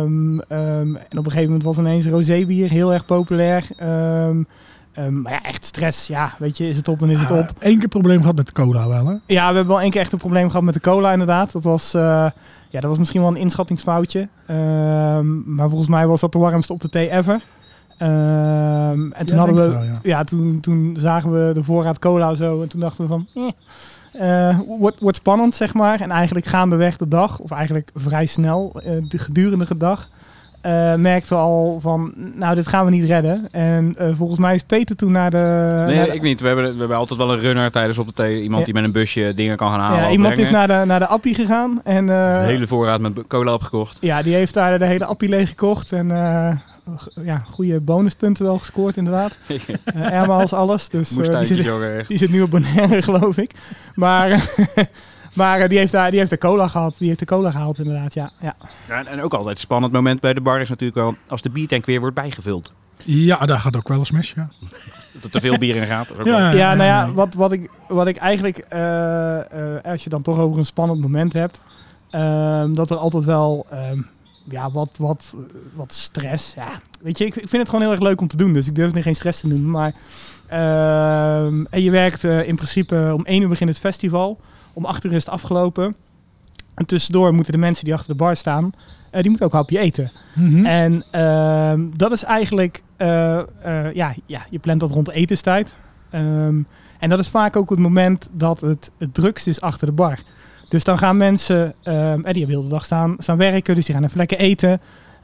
[0.00, 3.64] Ehm, ehm, en op een gegeven moment was ineens rosébier heel erg populair.
[5.10, 6.06] Maar ja, echt stress.
[6.06, 7.52] Ja, weet je, is het op, dan is het op.
[7.58, 9.14] Eén keer probleem gehad met de cola wel, hè?
[9.26, 11.52] Ja, we hebben wel één keer echt een probleem gehad met de cola inderdaad.
[11.52, 12.00] Dat was, eh,
[12.70, 14.28] ja, dat was misschien wel een inschattingsfoutje.
[15.44, 17.40] Maar volgens mij was dat de warmste op de thee ever.
[17.98, 22.62] En toen Ja, hadden we, wel, ja, toen, toen zagen we de voorraad cola zo.
[22.62, 23.42] En toen dachten we van, eh,
[24.18, 26.00] eh, wordt, wordt spannend zeg maar.
[26.00, 30.08] En eigenlijk gaandeweg de dag, of eigenlijk vrij snel, eh, de gedurende de dag...
[30.60, 33.48] eh, merkten we al van, nou dit gaan we niet redden.
[33.50, 35.36] En volgens mij is Peter toen naar de...
[35.76, 36.40] naar Nee, de- ik niet.
[36.40, 38.42] We hebben, we hebben altijd wel een runner tijdens op de thee.
[38.42, 38.64] Iemand Ja.
[38.64, 40.00] die met een busje dingen kan gaan halen.
[40.02, 41.80] ja, iemand is naar de, naar de appie gegaan.
[41.84, 43.98] En, De hele voorraad met cola opgekocht.
[44.00, 45.92] Ja, die heeft daar de hele appie leeg gekocht.
[45.92, 46.08] En
[47.22, 49.38] ja, goede bonuspunten wel gescoord inderdaad.
[49.48, 50.88] Uh, Erma als alles.
[50.88, 52.04] Dus eh, die, zit, jongen.
[52.08, 53.50] die zit nu op Bonaire, geloof ik.
[53.94, 54.28] Maar,
[55.34, 56.94] maar eh, die, heeft daar, die heeft de cola gehad.
[56.98, 58.30] Die heeft de cola gehaald inderdaad, ja.
[58.40, 58.54] ja.
[58.88, 61.42] Ja, en- en ook altijd een spannend moment bij de bar is natuurlijk wel als
[61.42, 62.72] de biertank weer wordt bijgevuld.
[63.04, 64.48] Ja, daar gaat ook wel eens mis, ja.
[65.12, 66.08] Dat er te veel bier in gaat.
[66.08, 69.38] dat is ook Ja, wel- Ja, nou ja, wat, wat, ik, wat ik eigenlijk, eh,
[69.76, 71.60] eh, als je dan toch over een spannend moment hebt,
[72.10, 74.00] ehm, dat er altijd wel ehm,
[74.44, 75.34] ja, wat, wat,
[75.74, 76.54] wat stress.
[76.54, 78.66] Ja, weet je, ik, ik vind het gewoon heel erg leuk om te doen, dus
[78.66, 79.70] ik durf het niet geen stress te noemen.
[79.70, 79.94] Maar
[80.46, 84.40] ehm, en je werkt eh, in principe om 1 uur begint het festival,
[84.72, 85.94] om 8 uur is het afgelopen.
[86.74, 88.72] En tussendoor moeten de mensen die achter de bar staan,
[89.10, 90.12] eh, die moeten ook een hapje eten.
[90.34, 90.66] Mhm.
[90.66, 93.42] En ehm, dat is eigenlijk, eh,
[93.92, 95.74] ja, ja, je plant dat rond etenstijd.
[96.10, 96.62] Ehm,
[96.98, 100.18] en dat is vaak ook het moment dat het het drukst is achter de bar.
[100.74, 103.86] Dus dan gaan mensen, ehm, eh, die hebben heel de dag staan, staan werken, dus
[103.86, 104.80] die gaan even lekker eten.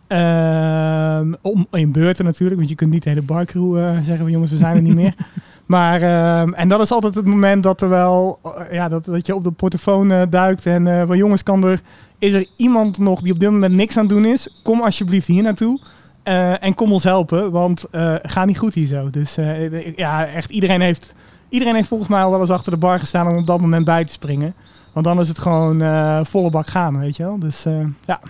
[0.06, 4.30] Ehm, om, in beurten natuurlijk, want je kunt niet de hele barcrew eh, zeggen van
[4.30, 5.14] jongens, we zijn er niet meer.
[5.66, 9.26] Maar, ehm, en dat is altijd het moment dat er wel, eh, ja, dat, dat
[9.26, 11.80] je op de portofoon eh, duikt en van jongens, kan er,
[12.18, 14.60] is er iemand nog die op dit moment niks aan het doen is?
[14.62, 15.80] Kom alsjeblieft hier naartoe.
[16.60, 19.10] en kom ons helpen, want eh ga niet goed hier zo.
[19.10, 19.38] Dus
[19.96, 21.14] ja, echt iedereen heeft,
[21.48, 23.84] iedereen heeft volgens mij al wel eens achter de bar gestaan om op dat moment
[23.84, 24.54] bij te springen.
[24.92, 27.38] Want dan is het gewoon eh, volle bak gaan, weet je wel.
[27.38, 28.20] Dus eh, ja.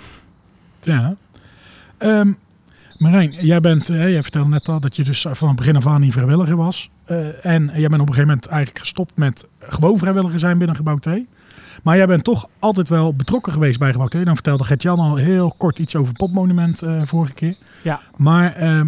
[0.83, 1.15] Ja.
[1.99, 2.33] Ehm,
[2.99, 5.87] Marijn, jij, bent, eh, jij vertelde net al dat je dus van het begin af
[5.87, 6.91] aan niet vrijwilliger was.
[7.43, 10.99] En jij bent op een gegeven moment eigenlijk gestopt met gewoon vrijwilliger zijn binnen Gebouw
[10.99, 11.09] T.
[11.83, 14.13] Maar jij bent toch altijd wel betrokken geweest bij Gebouw T.
[14.25, 17.57] Dan vertelde Gert-Jan al heel kort iets over Popmonument vorige keer.
[17.83, 18.01] Ja.
[18.17, 18.87] Maar ehm,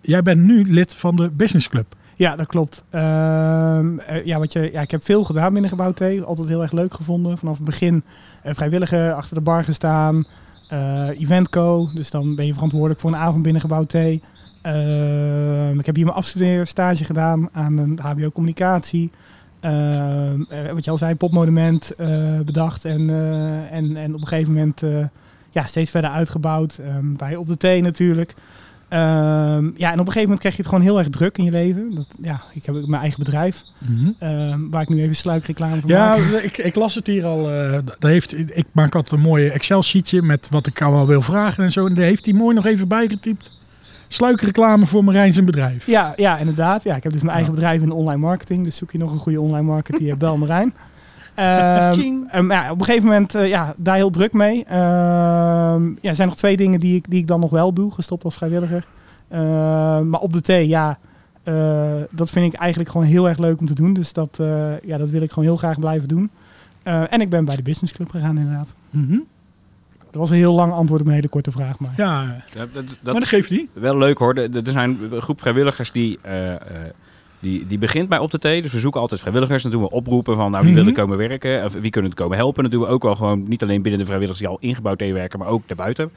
[0.00, 1.94] jij bent nu lid van de Business Club.
[2.16, 2.84] Ja, dat klopt.
[2.90, 6.24] Ehm, eh, ja, wat je, ja, ik heb veel gedaan binnen Gebouw T.
[6.24, 7.38] Altijd heel erg leuk gevonden.
[7.38, 8.02] Vanaf het begin
[8.42, 10.26] eh, vrijwilliger achter de bar gestaan.
[10.68, 13.94] Eh eventco, dus dan ben je verantwoordelijk voor een avond binnen Gebouw T.
[13.94, 19.10] Ehm, ik heb hier mijn afstudeerstage gedaan aan een HBO Communicatie.
[19.60, 21.92] Ehm, eh, wat je al zei, popmonument
[22.44, 23.10] bedacht en,
[23.70, 24.82] en, en op een gegeven moment
[25.50, 26.80] ja, steeds verder uitgebouwd.
[27.02, 28.34] Bij Op de T natuurlijk.
[28.88, 31.44] Ehm, ja, en op een gegeven moment krijg je het gewoon heel erg druk in
[31.44, 31.94] je leven.
[31.94, 33.62] Dat, ja, ik heb mijn eigen bedrijf,
[34.18, 36.18] ehm, waar ik nu even sluikreclame van Ja, maak.
[36.42, 37.42] ik, ik las het hier al.
[37.84, 41.72] dat heeft, ik maak altijd een mooie Excel-sheetje met wat ik al wil vragen en
[41.72, 41.86] zo.
[41.86, 43.50] En daar heeft hij mooi nog even bijgetypt.
[44.08, 45.86] Sluikreclame voor Marijn zijn bedrijf.
[45.86, 46.82] Ja, ja, inderdaad.
[46.82, 47.58] Ja, ik heb dus mijn eigen Ja.
[47.60, 48.64] bedrijf in online marketing.
[48.64, 50.74] Dus zoek je nog een goede online marketeer, bel Marijn.
[51.36, 54.64] Ehm, ehm, ja, op een gegeven moment uh, ja, daar heel druk mee.
[54.64, 57.92] Ehm, ja, er zijn nog twee dingen die ik, die ik dan nog wel doe,
[57.92, 58.84] gestopt als vrijwilliger.
[60.08, 60.98] Maar op de T, ja,
[61.48, 63.92] uh, dat vind ik eigenlijk gewoon heel erg leuk om te doen.
[63.92, 66.30] Dus dat, uh, ja, dat wil ik gewoon heel graag blijven doen.
[66.84, 68.74] Uh, en ik ben bij de Business Club gegaan inderdaad.
[68.90, 69.24] Mm -hmm.
[69.98, 71.78] Dat was een heel lang antwoord op een hele korte vraag.
[71.78, 73.70] Maar, ja, dat, dat, maar dat geeft niet.
[73.72, 74.34] Wel leuk hoor.
[74.34, 76.18] Er zijn een groep vrijwilligers die...
[77.46, 78.42] Die, die begint bij op de T.
[78.42, 79.62] Dus we zoeken altijd vrijwilligers.
[79.62, 80.86] Dan doen we oproepen van nou, wie mm -hmm.
[80.86, 81.64] willen komen werken.
[81.64, 82.62] Of wie kunnen het komen helpen.
[82.62, 85.02] Dat doen we ook wel gewoon niet alleen binnen de vrijwilligers die al ingebouwd T
[85.02, 85.38] werken.
[85.38, 86.10] Maar ook daarbuiten.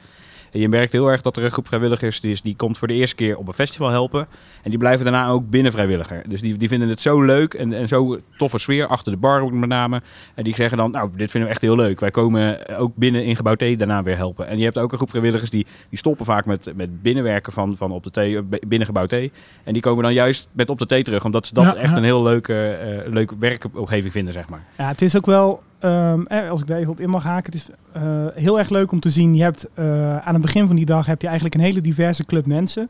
[0.52, 2.94] En je merkt heel erg dat er een groep vrijwilligers is die komt voor de
[2.94, 4.26] eerste keer op een festival helpen.
[4.62, 6.22] En die blijven daarna ook binnen vrijwilliger.
[6.28, 9.40] Dus die, die vinden het zo leuk en, en zo toffe sfeer achter de bar
[9.40, 10.02] ook met name.
[10.34, 12.00] En die zeggen dan, nou, dit vinden we echt heel leuk.
[12.00, 14.46] Wij komen ook binnen in gebouw T daarna weer helpen.
[14.46, 17.76] En je hebt ook een groep vrijwilligers die, die stoppen vaak met, met binnenwerken van,
[17.76, 19.12] van op de T, binnen gebouw T.
[19.12, 21.90] En die komen dan juist met op de T terug, omdat ze dat ja, echt
[21.90, 21.96] ja.
[21.96, 24.64] een heel leuke, uh, leuke werkomgeving vinden, zeg maar.
[24.78, 27.60] Ja, het is ook wel Um, als ik daar even op in mag haken,
[27.96, 28.02] uh,
[28.34, 29.34] heel erg leuk om te zien.
[29.34, 32.24] Je hebt uh, aan het begin van die dag heb je eigenlijk een hele diverse
[32.24, 32.88] club mensen.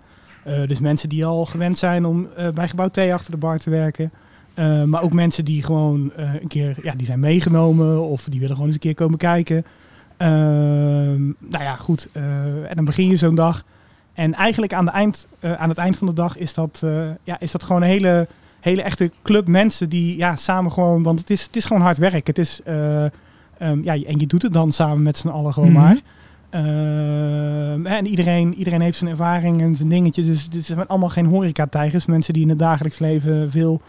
[0.67, 4.11] Dus mensen die al gewend zijn om bij gebouw T achter de bar te werken.
[4.87, 8.67] maar ook mensen die gewoon een keer ja, die zijn meegenomen of die willen gewoon
[8.67, 9.65] eens een keer komen kijken.
[10.17, 12.09] Ehm, nou ja, goed.
[12.13, 13.65] en dan begin je zo'n dag.
[14.15, 16.83] En eigenlijk aan, de eind, aan het eind van de dag is dat,
[17.25, 18.27] ja, is dat gewoon een hele
[18.61, 21.99] hele echte club mensen die ja, samen gewoon, want het is, het is gewoon hard
[21.99, 22.27] werk.
[22.27, 23.05] Het is, uh,
[23.63, 25.85] um, ja, en je doet het dan samen met z'n allen gewoon mm -hmm.
[25.85, 26.01] maar.
[26.55, 30.25] Uh, en iedereen, iedereen heeft zijn ervaring en zijn dingetje.
[30.25, 32.07] Dus het zijn allemaal geen horeca-tijgers.
[32.07, 33.81] Mensen die in het dagelijks leven veel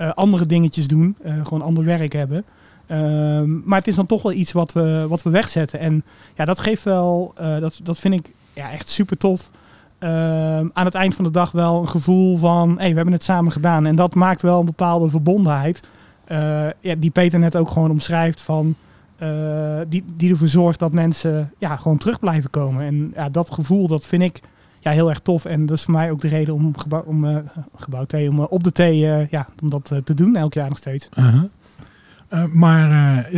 [0.00, 1.16] uh, andere dingetjes doen.
[1.22, 2.44] gewoon ander werk hebben.
[2.86, 5.78] Ehm, maar het is dan toch wel iets wat we, wat we wegzetten.
[5.78, 9.50] En ja, dat geeft wel, dat, dat vind ik ja, echt super tof.
[10.00, 10.10] Uh,
[10.58, 13.22] aan het eind van de dag wel een gevoel van, hé, hey, we hebben het
[13.22, 13.86] samen gedaan.
[13.86, 15.80] En dat maakt wel een bepaalde verbondenheid.
[16.28, 18.74] Uh, ja, die Peter net ook gewoon omschrijft van,
[19.22, 22.86] uh, die, die ervoor zorgt dat mensen ja, gewoon terug blijven komen.
[22.86, 24.40] En ja, dat gevoel, dat vind ik
[24.80, 25.44] ja, heel erg tof.
[25.44, 27.42] En dat is voor mij ook de reden om, gebouw, om
[27.76, 31.08] gebouw T, om op de T, ja, om dat te doen elk jaar nog steeds.
[31.14, 32.44] -huh.
[32.52, 33.28] maar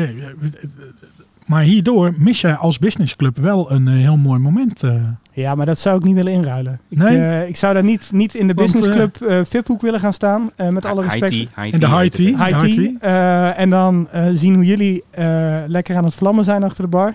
[1.48, 4.82] maar hierdoor mis jij als businessclub wel een uh, heel mooi moment.
[4.82, 5.02] Uh.
[5.32, 6.80] Ja, maar dat zou ik niet willen inruilen.
[6.88, 7.16] Ik, nee?
[7.16, 10.50] uh, ik zou daar niet, niet in de Want, businessclub uh, VIP-hoek willen gaan staan.
[10.70, 11.32] met alle respect.
[11.32, 12.46] High tea, high in de high tea.
[12.46, 13.54] High tea.
[13.54, 15.04] en dan zien hoe jullie
[15.66, 17.12] lekker aan het vlammen zijn achter de bar.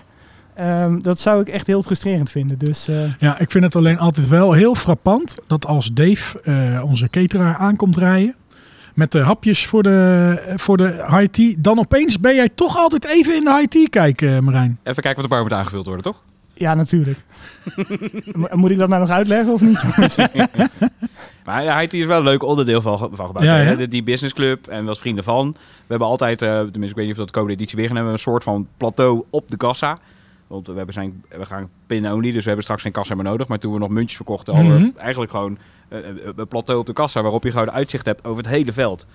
[0.54, 2.58] Ehm, dat zou ik echt heel frustrerend vinden.
[2.58, 6.84] Dus eh, Ja, ik vind het alleen altijd wel heel frappant dat als Dave, eh,
[6.84, 8.34] onze cateraar, aankomt rijden
[8.94, 13.04] met de hapjes voor de, voor de high tea, dan opeens ben jij toch altijd
[13.04, 14.78] even in de high tea kijken, eh, Marijn.
[14.82, 16.22] Even kijken wat er bar moet aangevuld worden, toch?
[16.56, 17.18] ja, natuurlijk.
[18.34, 19.82] Mo- Moet ik dat nou nog uitleggen of niet?
[21.44, 23.44] Maar ja, IT is wel een leuk onderdeel van, van gebouwd.
[23.44, 23.74] Ja.
[23.74, 25.50] Die, die businessclub en was vrienden van.
[25.58, 27.96] We hebben altijd, eh, tenminste ik weet niet of dat de komende editie weer gaan
[27.96, 29.98] hebben, een soort van plateau op de kassa.
[30.46, 33.48] Want we, hebben zijn, we gaan pin-only, dus we hebben straks geen kassa meer nodig.
[33.48, 34.98] Maar toen we nog muntjes verkochten, hadden we Mhm.
[34.98, 35.58] eigenlijk gewoon
[35.94, 39.06] een een plateau op de kassa waarop je gewoon uitzicht hebt over het hele veld.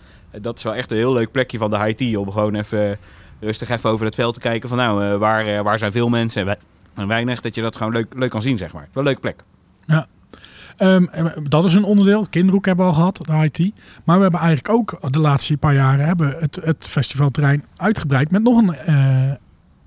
[0.42, 2.98] Dat is wel echt een heel leuk plekje van de IT om gewoon even
[3.40, 6.10] rustig even over het veld te kijken van nou, eh, waar, eh, waar zijn veel
[6.10, 6.58] mensen
[6.94, 8.88] en, weinig, dat je dat gewoon leuk, leuk kan zien, zeg maar.
[8.92, 9.44] Wel een leuke plek.
[10.80, 11.06] Ehm,
[11.44, 12.28] dat is een onderdeel.
[12.30, 13.74] Kinderhoek hebben we al gehad, de IT.
[14.04, 18.44] Maar we hebben eigenlijk ook de laatste paar jaren hebben het, het festivalterrein uitgebreid met
[18.44, 19.32] nog een, eh,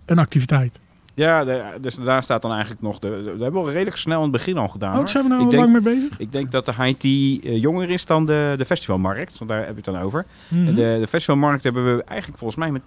[0.07, 0.81] een activiteit.
[1.15, 3.09] Ja, de- dus daar staat dan eigenlijk nog de.
[3.37, 4.91] We hebben we redelijk snel in het begin al gedaan.
[4.91, 5.09] Ook hoor.
[5.09, 6.19] zijn we nou ik, al denk, lang mee bezig?
[6.19, 9.39] ik denk dat de tea eh, jonger is dan de, de festivalmarkt.
[9.39, 10.27] Want daar heb je het dan over.
[10.49, 10.65] Mhm.
[10.75, 12.83] De, de festivalmarkt hebben we eigenlijk volgens mij met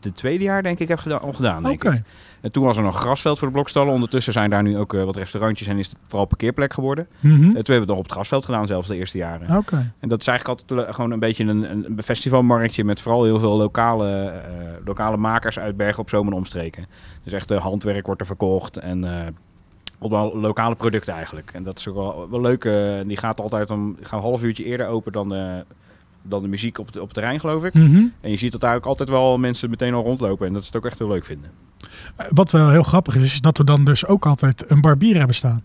[0.00, 1.66] de tweede jaar denk ik heb geda- al gedaan.
[1.70, 1.92] Oké.
[1.92, 2.02] ik.
[2.46, 3.92] En toen was er nog grasveld voor de blokstallen.
[3.92, 7.06] Ondertussen zijn daar nu ook eh, wat restaurantjes en is het vooral parkeerplek geworden.
[7.20, 9.56] En toen hebben we het nog op het grasveld gedaan, zelfs de eerste jaren.
[9.56, 9.92] Oké.
[10.00, 13.38] En dat is eigenlijk altijd le- gewoon een beetje een, een festivalmarktje met vooral heel
[13.38, 14.46] veel lokale, eh,
[14.84, 16.86] lokale makers uit Bergen op Zoom en omstreken.
[17.22, 19.26] Dus echt eh, handwerk wordt er verkocht en eh
[19.98, 21.50] allemaal lokale producten eigenlijk.
[21.54, 22.64] En dat is ook wel, wel leuk.
[22.64, 25.64] eh, die gaat altijd om gaan een half uurtje eerder open dan de,
[26.22, 27.74] dan de muziek op, het- op het terrein, geloof ik.
[27.74, 28.04] Mhm.
[28.20, 30.46] En je ziet dat daar ook altijd wel mensen meteen al rondlopen.
[30.46, 31.50] En dat ze het ook echt heel leuk vinden.
[32.16, 35.16] Eh, Wat wel heel grappig is, is dat we dan dus ook altijd een barbier
[35.16, 35.62] hebben staan.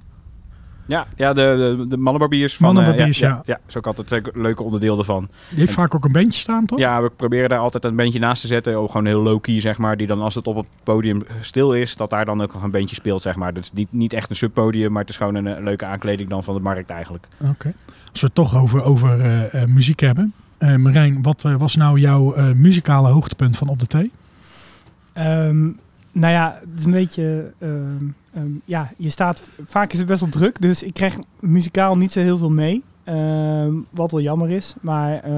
[0.85, 2.55] Ja, ja de, de, de mannenbarbiers.
[2.55, 3.27] Van, eh, Mannenbarbiers, ja.
[3.27, 3.33] ja.
[3.35, 5.27] Ja, ja, is ook altijd een leuke onderdeel ervan.
[5.49, 6.79] Die heeft vaak ook een bandje staan, toch?
[6.79, 8.75] Ja, we proberen daar altijd een bandje naast te zetten.
[8.77, 9.97] Ook gewoon heel low-key, zeg maar.
[9.97, 12.71] Die dan als het op het podium stil is, dat daar dan ook nog een
[12.71, 13.53] bandje speelt, zeg maar.
[13.53, 16.29] Dat is niet, niet echt een subpodium, maar het is gewoon een, eh, leuke aankleding
[16.29, 17.27] dan van de markt eigenlijk.
[17.37, 17.73] Oké.
[18.11, 20.33] Als we het toch over, over eh, eh, muziek hebben.
[20.57, 24.11] Eh, Marijn, wat eh, was nou jouw eh, muzikale hoogtepunt van Op de Thee?
[25.13, 25.69] Ehm,
[26.11, 27.53] nou ja, het is een beetje.
[27.59, 29.51] ehm, ehm, ja, je staat.
[29.65, 32.83] Vaak is het best wel druk, dus ik krijg muzikaal niet zo heel veel mee.
[33.03, 34.75] Ehm, wat wel jammer is.
[34.81, 35.29] Maar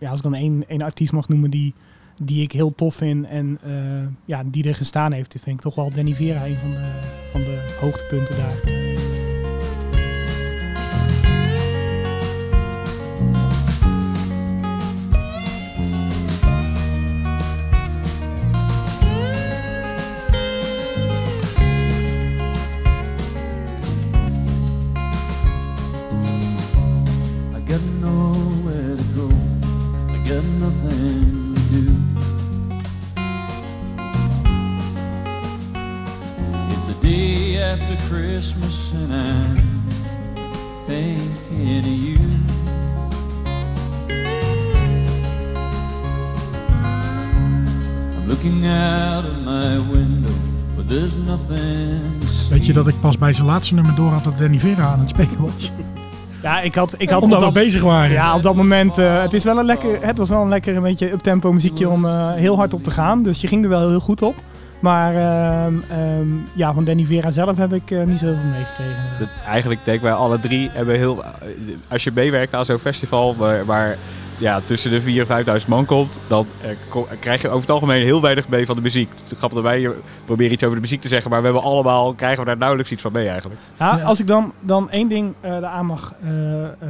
[0.00, 1.74] ja, als ik dan één, één artiest mag noemen die,
[2.22, 3.72] die ik heel tof vind en eh,
[4.24, 7.00] ja, die er gestaan heeft, vind ik toch wel Danny Vera een van de,
[7.32, 8.87] van de hoogtepunten daar.
[37.72, 39.56] After Christmas and I'm
[40.86, 42.18] thinking of you.
[48.16, 50.32] I'm looking out of my window,
[50.76, 52.00] but there's nothing.
[52.50, 55.00] Weet je dat ik pas bij zijn laatste nummer door had dat Danny Vera aan
[55.00, 55.72] het spelen was?
[56.42, 58.10] Ja, ik had, ik had Omdat op we dat- bezig waren.
[58.10, 58.98] Ja, op dat moment.
[58.98, 61.88] eh, het, is wel een lekker, het was wel een lekker een beetje uptempo muziekje
[61.88, 63.22] om eh, heel hard op te gaan.
[63.22, 64.34] Dus je ging er wel heel goed op.
[64.80, 68.50] Maar ehm, ehm, ja, van Danny Vera zelf heb ik eh, niet zo heel veel
[68.50, 69.02] meegekregen.
[69.18, 71.24] Dat, eigenlijk denk wij alle drie hebben heel...
[71.24, 71.30] eh,
[71.88, 73.96] Als je meewerkt aan zo'n festival waar, waar
[74.38, 77.70] ja, tussen de 4.000 en 5.000 man komt, dan eh, ko- krijg je over het
[77.70, 79.10] algemeen heel weinig mee van de muziek.
[79.28, 81.64] Het grappig dat wij hier proberen iets over de muziek te zeggen, maar we hebben
[81.64, 83.60] allemaal, krijgen we daar nauwelijks iets van mee eigenlijk.
[83.78, 83.98] Ja.
[84.00, 86.14] Als ik dan, dan één ding eh eraan mag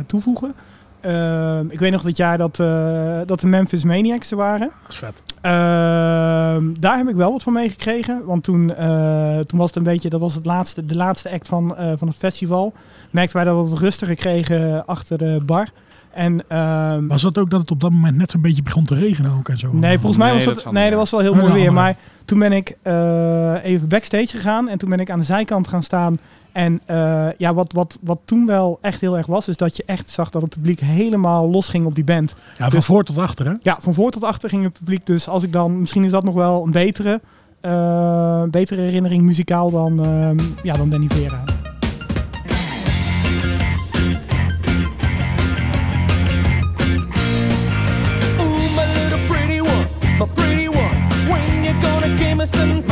[0.07, 0.55] toevoegen.
[1.01, 4.71] Ehm, ik weet nog dat jaar dat, eh, dat de Memphis Maniacs er waren.
[4.83, 5.23] Dat is vet.
[5.41, 8.23] Ehm, daar heb ik wel wat van meegekregen.
[8.25, 11.49] Want toen, eh, toen was het een beetje, dat was het laatste, de laatste act
[11.49, 12.73] van, eh, van het festival.
[13.11, 15.67] Merkten wij dat we wat rustiger kregen achter de bar.
[16.13, 18.95] En, ehm, Was dat ook dat het op dat moment net zo'n beetje begon te
[18.95, 19.71] regenen ook en zo?
[19.73, 21.53] nee, volgens mij Nee, was dat dat, zal nee, dat was wel heel Oh, mooi
[21.53, 21.73] weer.
[21.73, 24.69] maar- Maar toen ben ik eh, even backstage gegaan.
[24.69, 26.19] En toen ben ik aan de zijkant gaan staan.
[26.59, 29.83] En eh, ja, wat, wat, wat toen wel echt heel erg was, is dat je
[29.87, 32.35] echt zag dat het publiek helemaal los ging op die band.
[32.57, 33.53] Ja, van dus- voor tot achter, hè?
[33.61, 35.07] Ja, van voor tot achter ging het publiek.
[35.07, 37.21] Dus als ik dan, misschien is dat nog wel een betere,
[37.61, 41.43] eh, betere herinnering muzikaal dan, ehm, ja, dan Danny Vera.
[48.39, 49.87] Ooh, my little pretty one,
[50.19, 51.07] my pretty one.
[51.29, 52.88] When you gonna give me some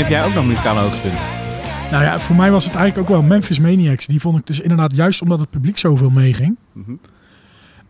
[0.00, 1.20] heb jij ook nog muzikale hoogtepunten?
[1.90, 4.06] Nou ja, voor mij was het eigenlijk ook wel Memphis Maniacs.
[4.06, 6.56] Die vond ik dus inderdaad juist omdat het publiek zoveel meeging.
[6.72, 6.92] Mhm.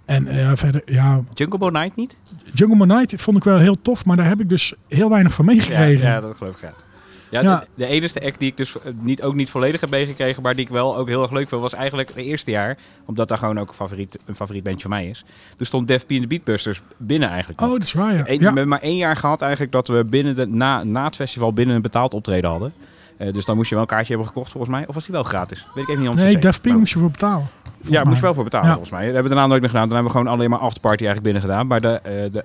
[0.05, 2.19] En ja, verder, ja, Jungle Boy Night niet?
[2.55, 5.35] Jungle Moon Night vond ik wel heel tof, maar daar heb ik dus heel weinig
[5.35, 6.09] van Ja, meegekregen.
[6.09, 6.71] ja, dat geloof ik graag.
[6.73, 6.90] Ja,
[7.31, 7.43] Ja.
[7.59, 10.55] De, de enige act die ik dus eh, niet, ook niet volledig heb meegekregen, maar
[10.55, 12.77] die ik wel ook heel erg leuk vind, was eigenlijk het eerste jaar.
[13.05, 15.25] Omdat daar gewoon ook een favoriet, een favoriet bandje van mij is.
[15.57, 17.61] Toen stond Def P en de Beatbusters binnen eigenlijk.
[17.61, 17.77] Oh, nog.
[17.77, 18.23] dat is waar, ja.
[18.27, 21.17] Eén- We hebben maar één jaar gehad eigenlijk dat we binnen de, na, na het
[21.17, 22.73] festival binnen een betaald optreden hadden.
[23.17, 24.87] Eh, dus dan moest je wel een kaartje hebben gekocht volgens mij.
[24.87, 25.67] Of was die wel gratis?
[25.75, 26.15] Weet ik even niet.
[26.15, 27.49] Nee, Def P moest je voor betalen.
[27.83, 29.05] Ja, moest je wel voor betalen volgens mij.
[29.05, 29.87] Dat hebben we daarna nooit meer gedaan.
[29.87, 31.67] Dan hebben we gewoon alleen maar afterparty eigenlijk binnen gedaan.
[31.67, 32.45] Maar de, eh de,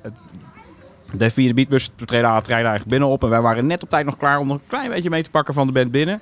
[1.17, 3.23] Def P en de Beatbus treden treden eigenlijk binnen op.
[3.23, 5.29] En wij waren net op tijd nog klaar om nog een klein beetje mee te
[5.29, 6.21] pakken van de band binnen.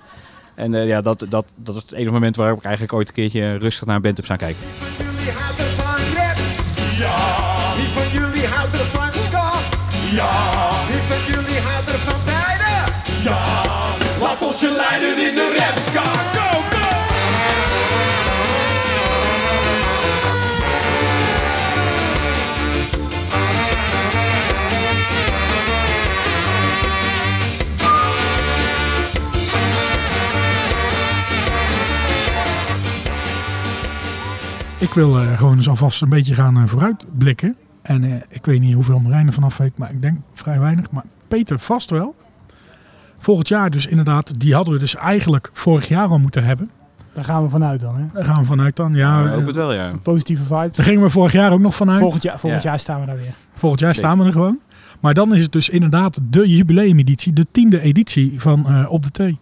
[0.55, 3.13] En eh, ja, dat, dat, dat is het enige moment waarop ik eigenlijk ooit een
[3.13, 4.61] keertje rustig naar een band heb staan kijken.
[6.97, 7.73] Ja.
[8.11, 8.41] Jullie?
[10.13, 10.69] Ja.
[11.27, 11.61] Jullie?
[13.23, 13.41] Ja.
[14.19, 16.52] Laat ons je leiden in de rap
[34.83, 37.55] Ik wil eh, gewoon eens alvast een beetje gaan eh, vooruitblikken.
[37.81, 40.91] En eh, ik weet niet hoeveel Marijn er vanaf weet, maar ik denk vrij weinig.
[40.91, 42.15] Maar Peter vast wel.
[43.17, 46.69] Volgend jaar dus inderdaad, die hadden we dus eigenlijk vorig jaar al moeten hebben.
[47.13, 47.95] Daar gaan we vanuit dan.
[47.95, 48.03] Hè?
[48.13, 48.93] Daar gaan we vanuit dan.
[48.93, 49.91] Ja, Ja, ik hoop het wel, ja.
[50.03, 50.75] Positieve vibes.
[50.75, 51.99] daar gingen we vorig jaar ook nog vanuit.
[51.99, 52.69] Volgend jaar, volgend Ja.
[52.69, 53.33] jaar staan we daar weer.
[53.53, 54.59] Volgend jaar staan we er gewoon.
[54.99, 59.11] Maar dan is het dus inderdaad de jubileumeditie, de tiende editie van eh, Op de
[59.11, 59.39] Thee.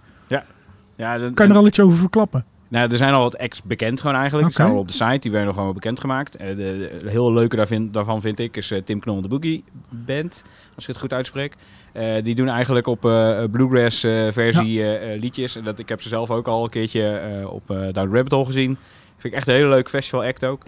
[0.96, 2.46] ja dan- Kan je er al iets over verklappen?
[2.72, 4.48] Nou, er zijn al wat acts bekend gewoon eigenlijk.
[4.48, 4.64] Die Oké.
[4.64, 6.36] staan al op de site, die werden nog gewoon bekendgemaakt.
[6.36, 9.64] Eh, de, de heel leuke daarvan, daarvan vind ik is eh, Tim Knol de Boogie
[9.90, 10.44] Band,
[10.76, 11.56] als ik het goed uitspreek.
[11.92, 14.00] Eh, die doen eigenlijk op eh, bluegrass
[14.34, 14.84] versie
[15.20, 15.56] liedjes.
[15.56, 18.78] En dat, ik heb ze zelf ook al een keertje op Down Rabbit Hole gezien.
[19.18, 20.64] Vind ik echt een hele leuke festival act ook.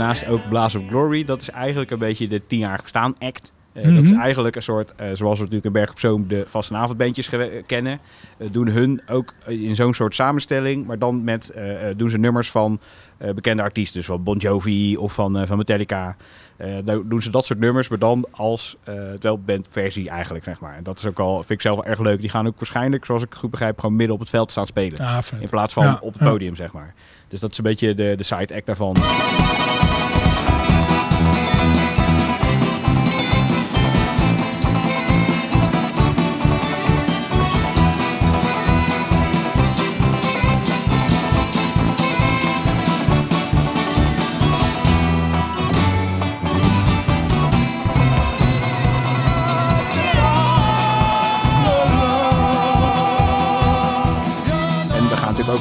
[0.00, 1.24] Daarnaast ook Blaze of Glory.
[1.24, 3.52] Dat is eigenlijk een beetje de tien jaar bestaan act.
[3.72, 4.20] Eh, Dat is Mhm.
[4.20, 7.98] eigenlijk een soort, eh, zoals we natuurlijk in Berg op Zoom de vastenavondbandjes gewe- kennen.
[8.38, 10.86] eh, doen hun ook in zo'n soort samenstelling.
[10.86, 12.80] Maar dan met, eh, eh, doen ze nummers van
[13.18, 13.96] eh, bekende artiesten.
[13.98, 16.16] Dus van Bon Jovi of van, eh, van Metallica.
[16.56, 20.60] Eh, dan doen ze dat soort nummers, maar dan als eh wel bandversie eigenlijk, zeg
[20.60, 20.76] maar.
[20.76, 22.20] En dat is ook al, vind ik zelf wel erg leuk.
[22.20, 25.22] Die gaan ook waarschijnlijk, zoals ik goed begrijp, gewoon midden op het veld staan spelen.
[25.22, 25.40] Vet.
[25.40, 26.28] In plaats van Ja, op het ja.
[26.30, 26.94] podium, zeg maar.
[27.30, 28.96] Dus dat is een beetje de, de side act daarvan.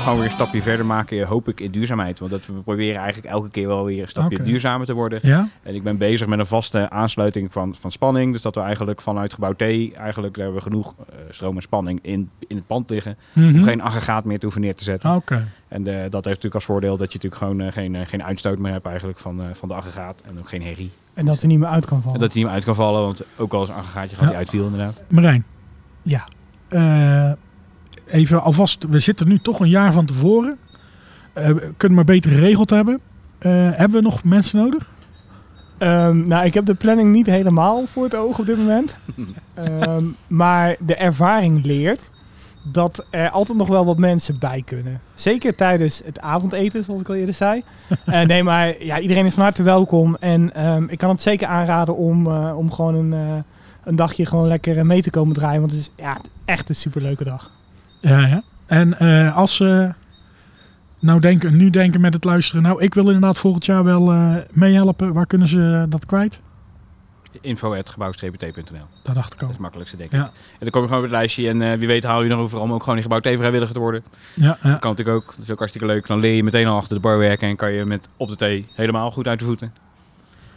[0.10, 2.20] Gewoon weer een stapje verder maken, hoop ik, in duurzaamheid.
[2.20, 5.20] Want dat we proberen eigenlijk elke keer wel weer een stapje duurzamer te worden.
[5.22, 5.48] Ja?
[5.64, 8.34] En ik ben bezig met een vaste aansluiting van, van spanning.
[8.34, 11.62] Dus dat we eigenlijk vanuit gebouw T, eigenlijk daar hebben we genoeg eh, stroom en
[11.62, 13.18] spanning in, in het pand liggen.
[13.34, 13.56] Mhm.
[13.56, 15.16] Om geen aggregaat meer te hoeven neer te zetten.
[15.16, 15.48] Oké.
[15.68, 18.58] En eh, dat heeft natuurlijk als voordeel dat je natuurlijk gewoon eh, geen, geen uitstoot
[18.58, 20.22] meer hebt eigenlijk van, van de aggregaat.
[20.26, 20.92] En ook geen herrie.
[21.14, 22.16] En dat er niet meer uit kan vallen.
[22.16, 24.24] En dat hij niet meer uit kan vallen, want ook al eens een aggregaatje gehad
[24.24, 24.30] Ja.
[24.30, 25.02] die uitviel inderdaad.
[25.08, 25.44] Marijn.
[26.02, 26.24] Ja.
[28.12, 30.58] Even alvast, we zitten nu toch een jaar van tevoren.
[31.34, 33.00] We kunnen maar beter geregeld hebben.
[33.40, 34.90] Eh, hebben we nog mensen nodig?
[35.78, 38.96] Ehm, nou, ik heb de planning niet helemaal voor het oog op dit moment.
[39.54, 42.12] Ehm, maar de ervaring leert
[42.64, 45.02] dat er altijd nog wel wat mensen bij kunnen.
[45.14, 47.64] Zeker tijdens het avondeten, zoals ik al eerder zei.
[48.06, 50.16] Eh, nee, maar ja, iedereen is van harte welkom.
[50.16, 53.44] En ehm, ik kan het zeker aanraden om, om gewoon een,
[53.84, 55.60] een dagje gewoon lekker mee te komen draaien.
[55.60, 57.52] Want het is ja, echt een superleuke dag.
[58.00, 58.44] Ja, ja.
[58.68, 59.94] En eh, als ze
[61.00, 64.36] nou denken, nu denken met het luisteren, nou ik wil inderdaad volgend jaar wel eh,
[64.52, 66.40] meehelpen, waar kunnen ze dat kwijt?
[67.42, 68.86] Info.gebouw-t.nl.
[69.04, 69.48] Dat dacht ik Dat al.
[69.48, 70.18] is het makkelijkste, denk ik.
[70.18, 72.30] Ja, En dan kom je gewoon op het lijstje en eh, wie weet haal je
[72.30, 74.04] nog overal om ook gewoon in gebouw vrijwilliger te worden.
[74.36, 74.70] ja, ja.
[74.70, 75.34] Dat kan natuurlijk ook.
[75.36, 76.08] Dat is ook hartstikke leuk.
[76.08, 78.36] Dan leer je meteen al achter de bar werken en kan je met op de
[78.36, 79.74] thee helemaal goed uit de voeten.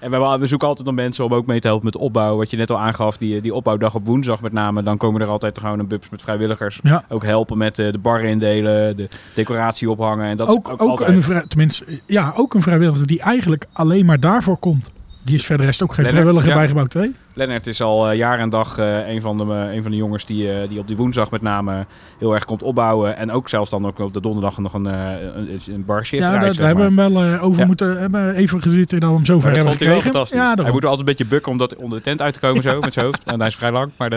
[0.03, 2.37] En we, we zoeken altijd nog mensen om ook mee te helpen met opbouw.
[2.37, 4.83] Wat je net al aangaf, die, die opbouwdag op woensdag met name.
[4.83, 6.81] Dan komen er altijd gewoon een bubs met vrijwilligers.
[6.83, 7.05] Ja.
[7.09, 10.27] Ook helpen met eh, de bar indelen, de decoratie ophangen.
[10.27, 11.29] En dat is ook, ook, ook, altijd.
[11.29, 14.91] een, tenminste, ja, ook een vrijwilliger die eigenlijk alleen maar daarvoor komt.
[15.25, 16.59] Die is verder rest ook geen Lennart, vrijwilliger ja.
[16.59, 17.15] bij Gebouw 2.
[17.35, 19.97] Lennart is al eh, jaar en dag eh, een, van de, eh, een van de
[19.97, 21.87] jongens die, eh, die op die woensdag met name
[22.19, 23.17] heel erg komt opbouwen.
[23.17, 26.39] En ook zelfs dan ook op de donderdag nog een, een, een bar shift Ja,
[26.39, 27.67] draait, daar, hebben we hem wel over Ja.
[27.67, 28.35] moeten hebben.
[28.35, 30.21] Even geduurd dat we hem zover hebben vond hij wel gekregen.
[30.29, 30.57] fantastisch.
[30.59, 32.41] Ja, hij moet er altijd een beetje bukken om dat onder de tent uit te
[32.41, 33.25] komen zo, met zijn hoofd.
[33.25, 34.17] En hij is vrij lang, maar de...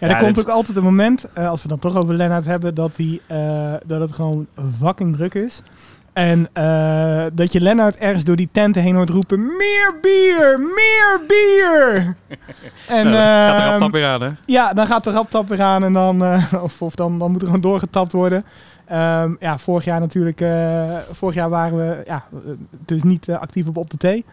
[0.00, 2.14] Ja, er Ja, komt dit- ook altijd een moment, eh, als we dan toch over
[2.14, 4.46] Lennart hebben, dat, hij, eh, dat het gewoon
[4.80, 5.62] fucking druk is.
[6.14, 11.20] En eh, dat je Lennart ergens door die tenten heen hoort roepen, meer bier, meer
[11.26, 12.16] bier!
[12.98, 14.30] en, Nou, gaat er ehm, rap tap weer aan, hè?
[14.46, 17.40] Ja, dan gaat de raptap weer aan en dan, eh, of, of dan, dan moet
[17.40, 18.44] er gewoon doorgetapt worden.
[18.84, 22.24] Ehm, ja, vorig jaar natuurlijk, eh, vorig jaar waren we ja,
[22.84, 24.24] dus niet actief op, op de thee.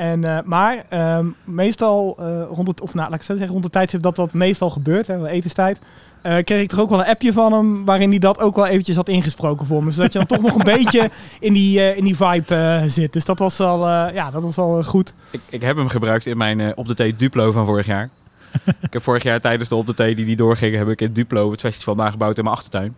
[0.00, 3.64] En, eh, maar ehm, meestal eh, rond het, of nou, laat ik zo zeggen, rond
[3.64, 5.80] de tijdstip dat dat meestal gebeurt, hè, etenstijd,
[6.22, 8.66] eh, kreeg ik toch ook wel een appje van hem waarin hij dat ook wel
[8.66, 9.90] eventjes had ingesproken voor me.
[9.90, 13.12] Zodat je dan toch nog een beetje in die, eh, in die vibe eh, zit.
[13.12, 15.14] Dus dat was wel, eh, ja, dat was wel goed.
[15.30, 18.10] Ik, ik heb hem gebruikt in mijn eh, op de thee Duplo van vorig jaar.
[18.88, 21.12] ik heb vorig jaar tijdens de op de thee die die doorging, heb ik in
[21.12, 22.94] Duplo het festival nagebouwd in mijn achtertuin.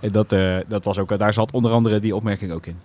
[0.00, 2.76] En dat, eh, dat was ook, daar zat onder andere die opmerking ook in.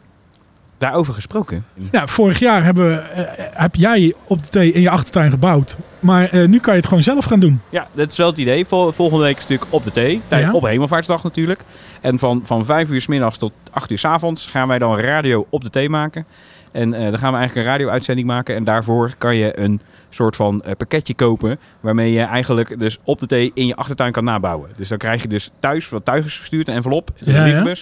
[0.84, 1.66] Daarover gesproken.
[1.92, 5.78] Ja, vorig jaar hebben we, eh, heb jij op de thee in je achtertuin gebouwd.
[6.00, 7.62] Maar eh, nu kan je het gewoon zelf gaan doen.
[7.70, 8.66] Ja, dat is wel het idee.
[8.66, 10.22] Vol- volgende week is natuurlijk op de thee.
[10.28, 10.54] Tijd Ja.
[10.54, 11.62] Op Hemelvaartsdag natuurlijk.
[12.02, 14.98] En van, van 5 uur s middags tot 8 uur s avonds gaan wij dan
[14.98, 16.26] radio op de thee maken.
[16.72, 18.56] En eh, dan gaan we eigenlijk een radio-uitzending maken.
[18.56, 19.82] En daarvoor kan je een
[20.14, 21.60] soort van eh, pakketje kopen.
[21.80, 24.70] Waarmee je eigenlijk dus op de thee in je achtertuin kan nabouwen.
[24.76, 27.76] Dus dan krijg je dus thuis wat tuigers gestuurd, een envelop, een Ja.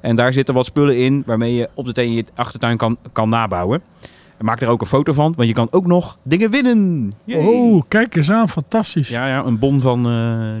[0.00, 2.98] En daar zitten wat spullen in waarmee je op de thee in je achtertuin kan,
[3.12, 3.82] kan nabouwen.
[4.38, 7.12] En maak er ook een foto van, want je kan ook nog dingen winnen.
[7.24, 7.44] Yay.
[7.44, 8.48] Oh, kijk eens aan.
[8.48, 9.08] Fantastisch.
[9.08, 10.12] Ja, ja, een bon van eh,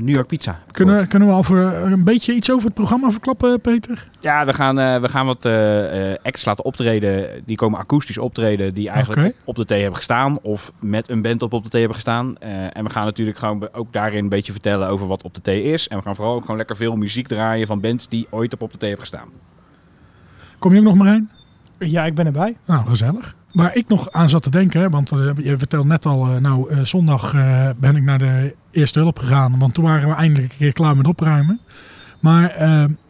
[0.02, 0.60] New York Pizza.
[0.70, 4.08] Kunnen, kunnen we al voor een beetje iets over het programma verklappen, Peter?
[4.20, 7.42] Ja, we gaan, eh, we gaan wat eh, eh, acts laten optreden.
[7.44, 8.74] Die komen akoestisch optreden.
[8.74, 10.40] Die eigenlijk op, de thee hebben gestaan.
[10.40, 12.38] Of met een band op op de thee hebben gestaan.
[12.38, 15.40] Eh, en we gaan natuurlijk gewoon ook daarin een beetje vertellen over wat op de
[15.40, 15.88] thee is.
[15.88, 18.62] En we gaan vooral ook gewoon lekker veel muziek draaien van bands die ooit op
[18.62, 19.28] op de thee hebben gestaan.
[20.58, 21.30] Kom je ook nog maar heen?
[21.78, 22.56] Ja, ik ben erbij.
[22.64, 23.36] Nou, gezellig.
[23.58, 26.36] Waar ik nog aan zat te denken, hè, want eh, je vertelde net al, eh,
[26.36, 30.14] nou, eh, zondag eh, ben ik naar de eerste hulp gegaan, want toen waren we
[30.14, 31.60] eindelijk een keer klaar met opruimen.
[32.20, 32.52] Maar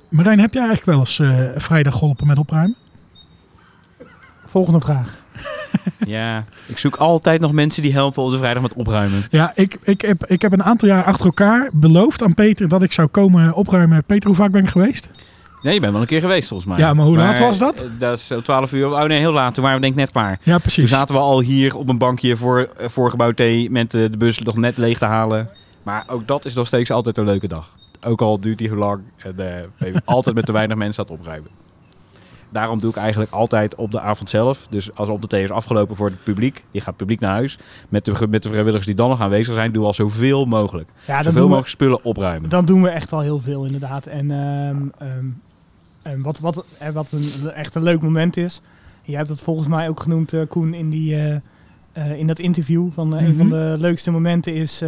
[0.09, 2.76] Marijn, heb jij eigenlijk wel eens eh, vrijdag geholpen met opruimen?
[4.46, 5.16] Volgende vraag.
[6.07, 9.26] ja, ik zoek altijd nog mensen die helpen op de vrijdag met opruimen.
[9.30, 12.82] Ja, ik, ik, heb, ik heb een aantal jaar achter elkaar beloofd aan Peter dat
[12.82, 14.05] ik zou komen opruimen.
[14.05, 15.11] Peter, hoe vaak ben ik geweest?
[15.62, 16.78] Nee, je bent wel een keer geweest volgens mij.
[16.78, 17.80] Ja, maar hoe laat was dat?
[17.82, 18.86] eh, Dat is om 12 uur.
[18.92, 19.54] Oh nee, heel laat.
[19.54, 20.38] Toen waren we denk ik net klaar.
[20.42, 20.90] Ja, Toen precies.
[20.90, 24.16] zaten we al hier op een bankje voor, eh, voor gebouw T met eh, de
[24.18, 25.50] bus nog net leeg te halen.
[25.84, 27.76] Maar ook dat is nog steeds altijd een leuke dag.
[28.06, 29.00] Ook al duurt die hoe lang.
[29.16, 31.50] En, eh, altijd met te weinig mensen aan het opruimen.
[32.52, 34.66] Daarom doe ik eigenlijk altijd op de avond zelf.
[34.70, 37.30] Dus als op de thee is afgelopen voor het publiek, die gaat het publiek naar
[37.30, 37.59] huis.
[37.88, 40.88] Met de, met de vrijwilligers die dan nog aanwezig zijn, doe al zoveel mogelijk.
[41.06, 42.50] Ja, zoveel we, mogelijk spullen opruimen.
[42.50, 44.06] dan doen we echt al heel veel inderdaad.
[44.06, 44.76] En, ehm,
[45.09, 45.26] ehm,
[46.09, 48.61] en wat, wat, eh, wat een, echt een leuk moment is.
[49.02, 52.90] Jij hebt het volgens mij ook genoemd, eh, Koen, in, die, eh, in dat interview.
[52.92, 53.56] Van, Een van Mhm.
[53.56, 54.82] de leukste momenten is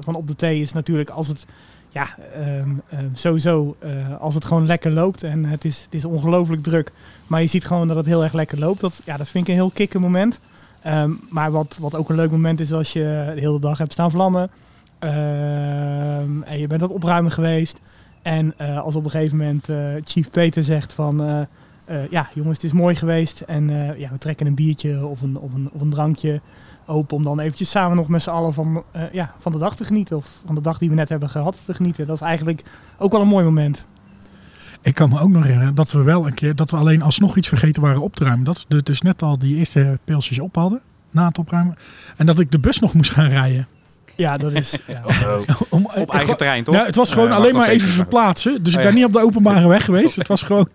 [0.00, 1.46] van op de thee is natuurlijk als het
[1.88, 3.76] ja, ehm, ehm, sowieso
[4.20, 5.22] als het gewoon lekker loopt.
[5.22, 6.92] En het is, het is ongelooflijk druk.
[7.26, 8.80] Maar je ziet gewoon dat het heel erg lekker loopt.
[8.80, 10.40] Dat, ja, dat vind ik een heel kikke moment.
[10.82, 13.92] Ehm, maar wat, wat ook een leuk moment is als je de hele dag hebt
[13.92, 14.50] staan vlammen.
[14.98, 17.80] En je bent aan het opruimen geweest.
[18.26, 21.22] En eh, als op een gegeven moment eh, Chief Peter zegt van...
[21.22, 23.40] eh, ja, jongens, het is mooi geweest.
[23.40, 23.68] En
[23.98, 26.40] ja, we trekken een biertje of een, of, een, of een drankje
[26.86, 27.16] open...
[27.16, 30.16] om dan eventjes samen nog met z'n allen van, ja, van de dag te genieten.
[30.16, 32.06] Of van de dag die we net hebben gehad te genieten.
[32.06, 32.64] Dat is eigenlijk
[32.98, 33.90] ook wel een mooi moment.
[34.82, 37.36] Ik kan me ook nog herinneren dat we wel een keer, dat we alleen alsnog
[37.36, 38.44] iets vergeten waren op te ruimen.
[38.44, 41.76] Dat we dus net al die eerste pilsjes op hadden, na het opruimen.
[42.16, 43.66] En dat ik de bus nog moest gaan rijden.
[44.16, 44.78] Ja, dat is...
[44.86, 45.02] Ja.
[45.68, 46.74] Om, Op eigen terrein, toch?
[46.74, 48.62] Nou, het was gewoon Eh, alleen maar even verplaatsen.
[48.62, 48.98] Dus ik Oh, ben ja.
[48.98, 50.16] niet op de openbare weg geweest.
[50.22, 50.68] Het was gewoon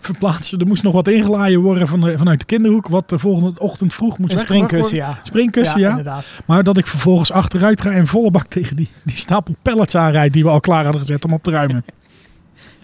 [0.00, 0.58] verplaatsen.
[0.58, 2.88] Er moest nog wat ingelaaien worden van de, vanuit de kinderhoek.
[2.88, 5.14] Wat de volgende ochtend vroeg moest springkussen, worden.
[5.14, 5.20] ja.
[5.22, 5.88] Springkussen, ja.
[5.90, 6.24] inderdaad.
[6.46, 10.32] Maar dat ik vervolgens achteruit ga en volle bak tegen die, die stapel pallets aanrijd
[10.32, 11.84] die we al klaar hadden gezet om op te ruimen.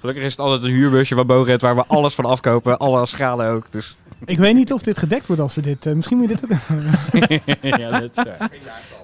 [0.01, 2.79] Gelukkig is het altijd een huurbusje van Boget waar we alles van afkopen.
[2.79, 3.67] Alle schalen ook.
[3.71, 5.87] Dus Ik weet niet of dit gedekt wordt als we dit...
[5.87, 6.59] eh, misschien moet je dit ook...
[7.79, 8.51] ja, dat, is waar.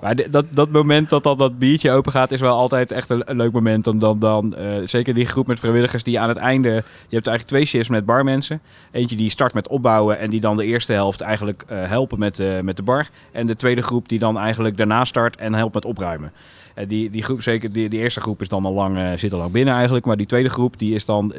[0.01, 3.23] Maar dat, dat moment dat dan dat biertje open gaat, is wel altijd echt een,
[3.25, 3.85] een leuk moment.
[3.85, 6.69] Dan, dan, dan, eh, zeker die groep met vrijwilligers die aan het einde...
[7.09, 8.61] Je hebt eigenlijk twee shifts met barmensen.
[8.91, 12.39] Eentje die start met opbouwen en die dan de eerste helft eigenlijk eh, helpen met,
[12.39, 13.09] eh, met de bar.
[13.33, 16.33] En de tweede groep die dan eigenlijk daarna start en helpt met opruimen.
[16.79, 19.33] Eh, die, die groep, zeker die, die eerste groep is dan al lang, eh, zit
[19.33, 20.07] al lang binnen eigenlijk.
[20.07, 21.33] Maar die tweede groep, die is dan,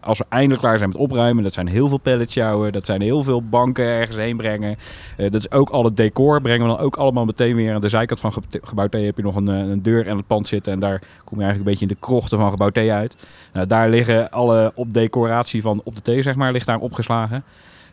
[0.00, 2.34] als we eindelijk klaar zijn met opruimen, dat zijn heel veel pallets
[2.70, 4.76] dat zijn heel veel banken ergens heen brengen.
[5.16, 7.80] Eh, dat is ook al het decor, brengen we dan ook allemaal meteen weer aan
[7.80, 10.48] de zijkant van Ge- Gebouw T heb je nog een, een deur en het pand
[10.48, 10.72] zitten.
[10.72, 13.16] En daar kom je eigenlijk een beetje in de krochten van Gebouw T uit.
[13.52, 17.44] Nou, daar liggen alle op decoratie van op de T, zeg maar, ligt daar opgeslagen.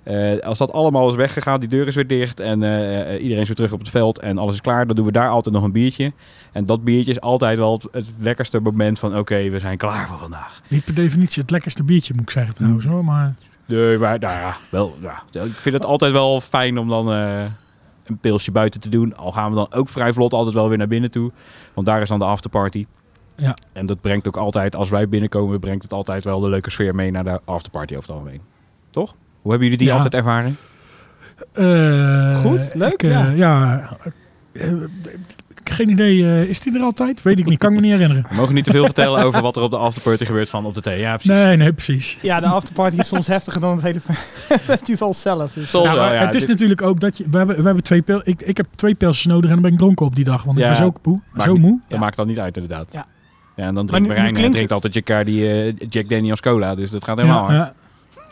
[0.03, 3.41] Eh, als dat allemaal is weggegaan, die deur is weer dicht en eh, eh, iedereen
[3.41, 5.55] is weer terug op het veld en alles is klaar, dan doen we daar altijd
[5.55, 6.13] nog een biertje.
[6.51, 10.07] En dat biertje is altijd wel het, het lekkerste moment van oké, we zijn klaar
[10.07, 10.61] voor vandaag.
[10.67, 13.05] Niet per definitie het lekkerste biertje, moet ik zeggen trouwens hoor.
[13.05, 13.33] Maar
[13.65, 18.17] Nee, maar nou ja, wel, ja, ik vind het altijd wel fijn om dan een
[18.21, 19.15] pilsje buiten te doen.
[19.17, 21.31] Al gaan we dan ook vrij vlot altijd wel weer naar binnen toe.
[21.73, 22.85] Want daar is dan de afterparty.
[23.35, 23.55] Ja.
[23.71, 26.95] En dat brengt ook altijd, als wij binnenkomen, brengt het altijd wel de leuke sfeer
[26.95, 28.41] mee naar de afterparty over het algemeen.
[28.89, 29.15] Toch?
[29.43, 29.95] Hoe hebben jullie die Ja.
[29.95, 30.57] altijd ervaren?
[31.53, 33.29] Eh, Goed, leuk, ik, eh, ja.
[33.35, 33.89] ja.
[34.53, 34.71] eh,
[35.63, 37.21] geen idee, eh, is die er altijd?
[37.21, 38.25] Weet ik niet, kan ik me niet herinneren.
[38.29, 40.73] We mogen niet te veel vertellen over wat er op de afterparty gebeurt van op
[40.73, 40.99] de thee.
[40.99, 41.31] Ja, precies.
[41.31, 42.17] Nee, nee, precies.
[42.21, 43.99] Ja, de afterparty is soms heftiger dan het hele
[44.61, 45.53] festival zelf.
[45.53, 47.25] Dus, Soms Ja, wel, maar ja, het is dit- natuurlijk ook dat je.
[47.31, 49.71] We hebben, we hebben twee pil, ik, ik heb twee pilsjes nodig en dan ben
[49.71, 50.43] ik dronken op die dag.
[50.43, 51.21] Want Ja, ik ben zo moe.
[51.33, 51.71] maakt Zo niet- moe.
[51.71, 51.97] Dat Ja.
[51.99, 52.87] maakt dan niet uit inderdaad.
[52.91, 53.05] Ja.
[53.55, 56.75] Ja, en dan drinkt nu- nu Marijn klinkt drinkt altijd Jacques die Jack Daniels cola.
[56.75, 57.71] Dus dat gaat helemaal Ja, hard.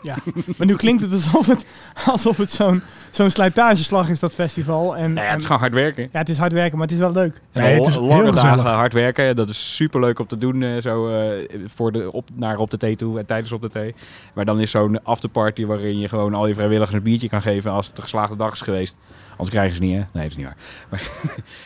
[0.02, 0.16] Ja.
[0.56, 1.64] Maar nu klinkt het alsof het,
[2.06, 2.82] alsof het zo'n
[3.12, 4.96] zo'n slijtageslag is, dat festival.
[4.96, 6.08] En, Nou ja, het is gewoon hard werken.
[6.12, 7.40] ja, het is hard werken, maar het is wel leuk.
[7.52, 8.74] Nee, het is lange heel dagen gezellig.
[8.76, 9.36] hard werken.
[9.36, 10.62] Dat is super leuk om te doen.
[10.62, 13.68] eh, zo eh, voor de, op, naar op de thee toe en tijdens op de
[13.68, 13.94] thee.
[14.34, 17.70] Maar dan is zo'n afterparty waarin je gewoon al je vrijwilligers een biertje kan geven
[17.70, 18.96] als het een geslaagde dag is geweest.
[19.30, 19.98] Anders krijgen ze niet, hè?
[20.12, 20.56] Nee, dat is niet waar.
[20.90, 21.02] Maar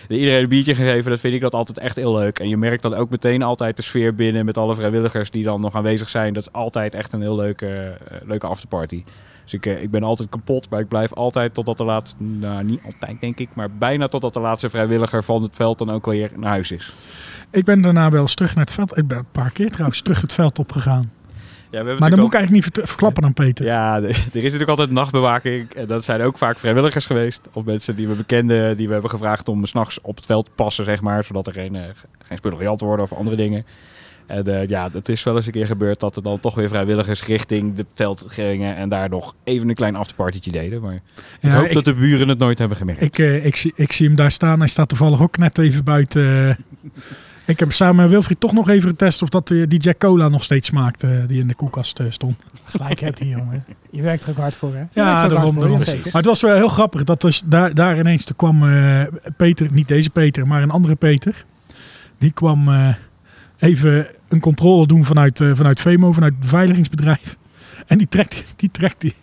[0.18, 2.38] iedereen een biertje gegeven, dat vind ik dat altijd echt heel leuk.
[2.38, 5.60] En je merkt dan ook meteen altijd de sfeer binnen met alle vrijwilligers die dan
[5.60, 6.32] nog aanwezig zijn.
[6.34, 7.66] Dat is altijd echt een heel leuke,
[8.10, 9.04] eh, leuke afterparty.
[9.46, 12.64] Dus ik, eh, ik ben altijd kapot, maar ik blijf altijd totdat de laatste, nou
[12.64, 16.06] niet altijd denk ik, maar bijna totdat de laatste vrijwilliger van het veld dan ook
[16.06, 16.92] weer naar huis is.
[17.50, 18.98] Ik ben daarna wel eens terug naar het veld.
[18.98, 21.10] Ik ben een paar keer trouwens terug het veld opgegaan.
[21.70, 23.64] Ja, Maar dat moet ik eigenlijk niet verklappen aan Peter.
[23.64, 25.70] Ja, er is natuurlijk altijd nachtbewaking.
[25.70, 27.48] En dat zijn ook vaak vrijwilligers geweest.
[27.52, 30.50] Of mensen die we bekenden, die we hebben gevraagd om s'nachts op het veld te
[30.54, 31.24] passen, zeg maar.
[31.24, 31.82] Zodat er geen, eh,
[32.18, 33.64] geen spullen gejat worden of andere dingen.
[34.26, 36.68] En eh, ja, het is wel eens een keer gebeurd dat er dan toch weer
[36.68, 38.76] vrijwilligers richting het veld gingen.
[38.76, 40.80] En daar nog even een klein afterpartytje deden.
[40.82, 41.00] Maar ik
[41.40, 43.02] Ja, hoop ik, dat de buren het nooit hebben gemerkt.
[43.02, 44.58] ik, eh, ik, zie, ik zie hem daar staan.
[44.58, 46.48] Hij staat toevallig ook net even buiten.
[46.48, 46.56] eh.
[47.46, 50.44] ik heb samen met Wilfried toch nog even getest of dat die Jack Cola nog
[50.44, 52.36] steeds smaakt eh, die in de koelkast stond.
[52.64, 53.64] Gelijk heb je, jongen.
[53.90, 54.78] Je werkt er ook hard voor, hè?
[54.80, 55.80] Je Ja, er daarom, voor, daarom.
[55.84, 55.94] ja.
[55.94, 59.02] Maar het was wel heel grappig dat dus daar, daar ineens toen kwam eh,
[59.36, 61.44] Peter, niet deze Peter, maar een andere Peter.
[62.18, 62.94] Die kwam eh,
[63.58, 67.36] even een controle doen vanuit, eh, vanuit Vemo, vanuit het beveiligingsbedrijf.
[67.86, 69.14] En die trekt, die trekt die,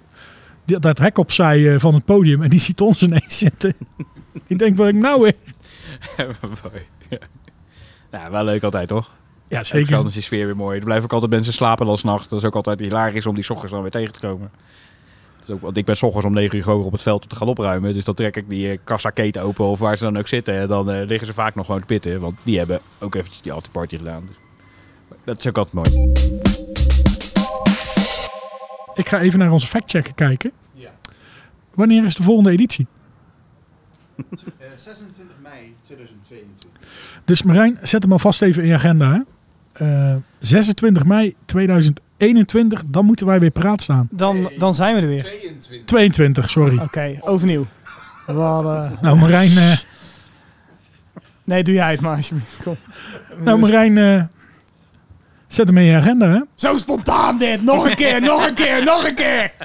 [0.66, 3.74] die- dat hek opzij eh, van het podium en die ziet ons ineens zitten.
[4.47, 5.36] ik denk, wat ik nou weer?
[8.12, 9.12] Ja, wel leuk altijd, toch?
[9.47, 9.91] Ja, Zeker.
[9.91, 10.78] Dan is die sfeer weer mooi.
[10.78, 12.28] Er blijven ook altijd mensen slapen dan s'nachts.
[12.28, 14.51] Dat is ook altijd hilarisch om die ochtends dan weer tegen te komen.
[15.39, 17.24] Dat is ook, want ik ben 's ochtends om 9 uur gewoon op het veld
[17.24, 17.93] om te gaan opruimen.
[17.93, 20.54] Dus dan trek ik die eh, kassaketen open of waar ze dan ook zitten.
[20.60, 22.20] En dan liggen ze vaak nog gewoon te pitten.
[22.20, 24.24] Want die hebben ook eventjes die afterparty gedaan.
[24.28, 24.36] Dus
[25.24, 26.11] dat is ook altijd mooi.
[28.93, 30.51] Ik ga even naar onze factchecker kijken.
[30.74, 30.89] Ja.
[31.74, 32.88] Wanneer is de volgende editie?
[34.17, 36.69] Eh, 26 mei 2022.
[37.26, 39.11] Dus Marijn, zet hem alvast even in je agenda.
[39.13, 39.19] Hè?
[39.86, 44.07] Eh, 26 mei 2021, dan moeten wij weer paraat staan.
[44.11, 45.21] Dan, dan zijn we er weer.
[45.24, 45.86] 22.
[45.86, 46.78] 22, sorry.
[46.80, 47.65] Oké, overnieuw.
[48.26, 48.97] We hadden...
[49.01, 49.78] Nou Marijn, eh,
[51.43, 52.63] Nee, doe jij het maar alsjeblieft.
[52.63, 52.76] Kom.
[53.43, 54.24] nou, Marijn eh,
[55.54, 56.30] zet hem in je agenda.
[56.30, 56.39] Hè?
[56.56, 57.64] Zo spontaan dit!
[57.64, 59.51] Nog een keer, nog een keer, nog een keer!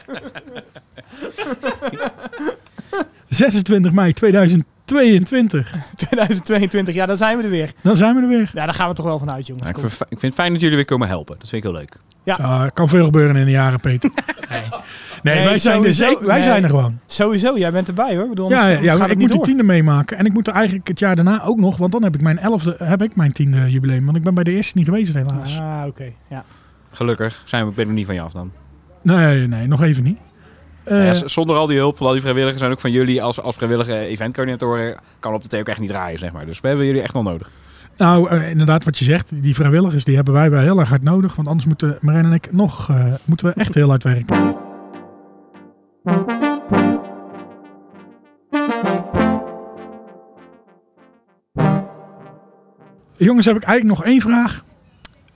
[3.28, 7.72] 26 mei 2022, 2022, ja, dan zijn we er weer.
[7.82, 8.50] dan zijn we er weer.
[8.54, 9.70] Ja, daar gaan we toch wel vanuit, jongens.
[9.70, 11.36] Nou, ik, vind, ik vind het fijn dat jullie weer komen helpen.
[11.38, 11.96] Dat vind ik heel leuk.
[12.22, 14.10] Ja, er kan veel gebeuren in de jaren, Peter.
[14.50, 14.62] Nee,
[15.22, 16.04] nee, Nee, wij, zijn er, sowieso.
[16.04, 16.44] zeker- wij Nee.
[16.48, 16.98] zijn er gewoon.
[17.06, 18.22] Sowieso, jij bent erbij hoor.
[18.24, 20.16] Ik Bedoel, Ja, anders, ja, anders gaat ik moet de tiende meemaken.
[20.18, 22.38] En ik moet er eigenlijk het jaar daarna ook nog, want dan heb ik mijn
[22.38, 24.04] elfde, heb ik mijn tiende jubileum.
[24.04, 25.58] Want ik ben bij de eerste niet geweest helaas.
[25.58, 26.04] Ah, oké.
[26.30, 26.44] Ja.
[26.90, 28.50] Gelukkig zijn we, ik ben er niet van je af dan.
[29.02, 30.18] Nee, nee, nog even niet.
[30.84, 33.22] Eh, Ja, z- zonder al die hulp van al die vrijwilligers en ook van jullie
[33.22, 36.46] als, als vrijwillige eventcoördinatoren kan op de thee ook echt niet draaien, zeg maar.
[36.46, 37.50] Dus we hebben jullie echt wel nodig.
[37.96, 41.02] Nou, eh, inderdaad, wat je zegt, die vrijwilligers die hebben wij wel heel erg hard
[41.02, 41.34] nodig.
[41.36, 44.56] Want anders moeten Marijn en ik nog, eh, moeten we echt heel hard werken.
[53.16, 54.64] Jongens, heb ik eigenlijk nog één vraag.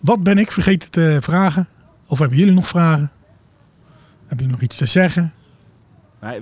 [0.01, 1.69] Wat ben ik vergeten te vragen?
[2.07, 3.11] Of hebben jullie nog vragen?
[4.19, 5.33] Hebben jullie nog iets te zeggen?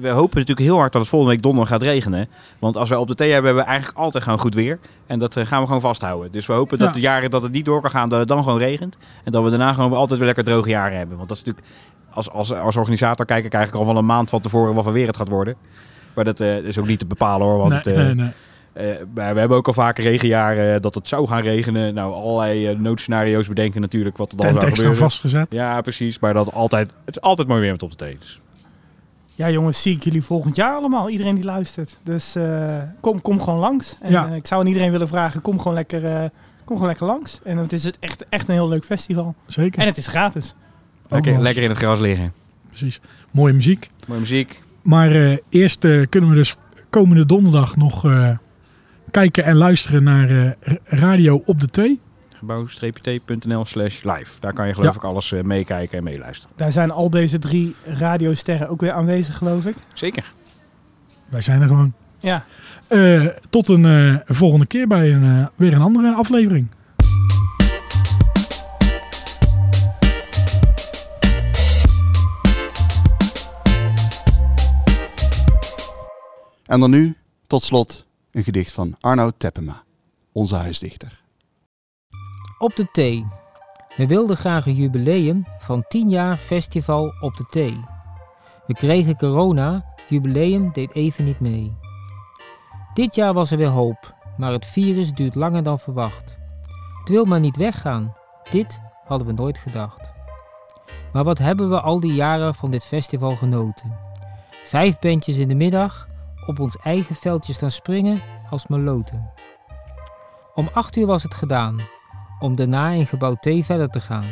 [0.00, 2.28] We hopen natuurlijk heel hard dat het volgende week donderdag gaat regenen.
[2.58, 4.78] Want als wij op de thee hebben, hebben we eigenlijk altijd gewoon goed weer.
[5.06, 6.32] En dat eh, gaan we gewoon vasthouden.
[6.32, 6.92] Dus we hopen dat Ja.
[6.92, 8.96] de jaren dat het niet door kan gaan, dat het dan gewoon regent.
[9.24, 11.16] En dat we daarna gewoon altijd weer lekker droge jaren hebben.
[11.16, 11.74] Want dat is natuurlijk,
[12.12, 14.92] als, als, als organisator kijk ik eigenlijk al wel een maand van tevoren wat voor
[14.92, 15.54] weer het gaat worden.
[16.14, 17.58] Maar dat eh, is ook niet te bepalen hoor.
[17.58, 18.30] Want nee, het, eh, nee, nee.
[18.72, 21.94] eh, we hebben ook al vaker regenjaren eh, dat het zou gaan regenen.
[21.94, 24.96] Nou, allerlei noodscenario's bedenken natuurlijk wat er dan Tent zou gebeuren.
[24.96, 25.52] vastgezet.
[25.52, 26.18] Ja, precies.
[26.18, 28.16] Maar dat altijd, het is altijd mooi weer met op de thee.
[28.20, 28.40] Dus.
[29.34, 31.08] Ja, jongens, zie ik jullie volgend jaar allemaal.
[31.08, 31.96] Iedereen die luistert.
[32.02, 33.96] Dus eh, kom, kom gewoon langs.
[34.00, 34.26] En Ja.
[34.26, 36.24] ik zou aan iedereen willen vragen, kom gewoon lekker, eh,
[36.64, 37.38] kom gewoon lekker langs.
[37.44, 39.34] En het is het echt, echt een heel leuk festival.
[39.46, 39.80] Zeker.
[39.80, 40.54] En het is gratis.
[41.10, 41.42] Lekker, Allemaal.
[41.42, 42.32] lekker in het gras liggen.
[42.68, 43.00] Precies.
[43.30, 43.90] Mooie muziek.
[44.08, 44.62] Mooie muziek.
[44.82, 46.56] Maar eh, eerst eh, kunnen we dus
[46.90, 48.30] komende donderdag nog eh,
[49.10, 52.00] kijken en luisteren naar eh, r- Radio op de Thee.
[52.34, 54.40] gebouw-t.nl slash live.
[54.40, 54.96] Daar kan je geloof Ja.
[55.00, 56.56] ik alles eh, meekijken en meeluisteren.
[56.56, 59.76] Daar zijn al deze drie radiosterren ook weer aanwezig, geloof ik.
[59.94, 60.32] Zeker.
[61.28, 61.92] Wij zijn er gewoon.
[62.18, 62.44] Ja,
[62.88, 66.66] Eh, tot een eh, volgende keer bij een, eh, weer een andere aflevering.
[76.70, 77.16] En dan nu,
[77.46, 79.82] tot slot, een gedicht van Arno Teppema,
[80.32, 81.22] onze huisdichter.
[82.58, 83.26] Op de thee.
[83.96, 87.80] We wilden graag een jubileum van 10 jaar festival op de thee.
[88.66, 91.76] We kregen corona, jubileum deed even niet mee.
[92.94, 96.38] Dit jaar was er weer hoop, maar het virus duurt langer dan verwacht.
[96.98, 98.16] Het wil maar niet weggaan,
[98.50, 100.10] dit hadden we nooit gedacht.
[101.12, 103.96] Maar wat hebben we al die jaren van dit festival genoten?
[104.64, 106.08] Vijf bandjes in de middag,
[106.50, 109.32] op ons eigen veldje staan springen als maloten.
[110.54, 111.80] Om acht uur was het gedaan,
[112.38, 114.26] om daarna in gebouw T verder te gaan.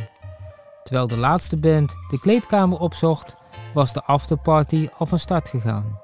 [0.83, 3.37] Terwijl de laatste band de kleedkamer opzocht,
[3.75, 6.01] was de afterparty al van start gegaan.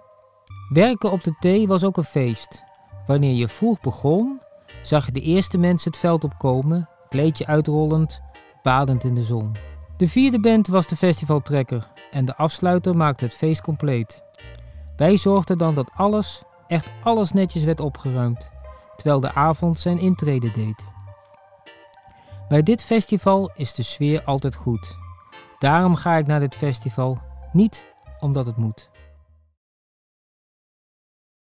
[0.69, 2.63] Werken op de T was ook een feest.
[3.07, 4.41] Wanneer je vroeg begon,
[4.83, 8.21] zag je de eerste mensen het veld opkomen, kleedje uitrollend,
[8.63, 9.57] badend in de zon.
[9.97, 14.24] De vierde band was de festivaltrekker en de afsluiter maakte het feest compleet.
[14.97, 18.51] Wij zorgden dan dat alles, echt alles netjes werd opgeruimd,
[18.97, 20.85] terwijl de avond zijn intrede deed.
[22.49, 24.97] Bij dit festival is de sfeer altijd goed.
[25.59, 27.19] Daarom ga ik naar dit festival
[27.53, 27.85] niet
[28.19, 28.91] omdat het moet.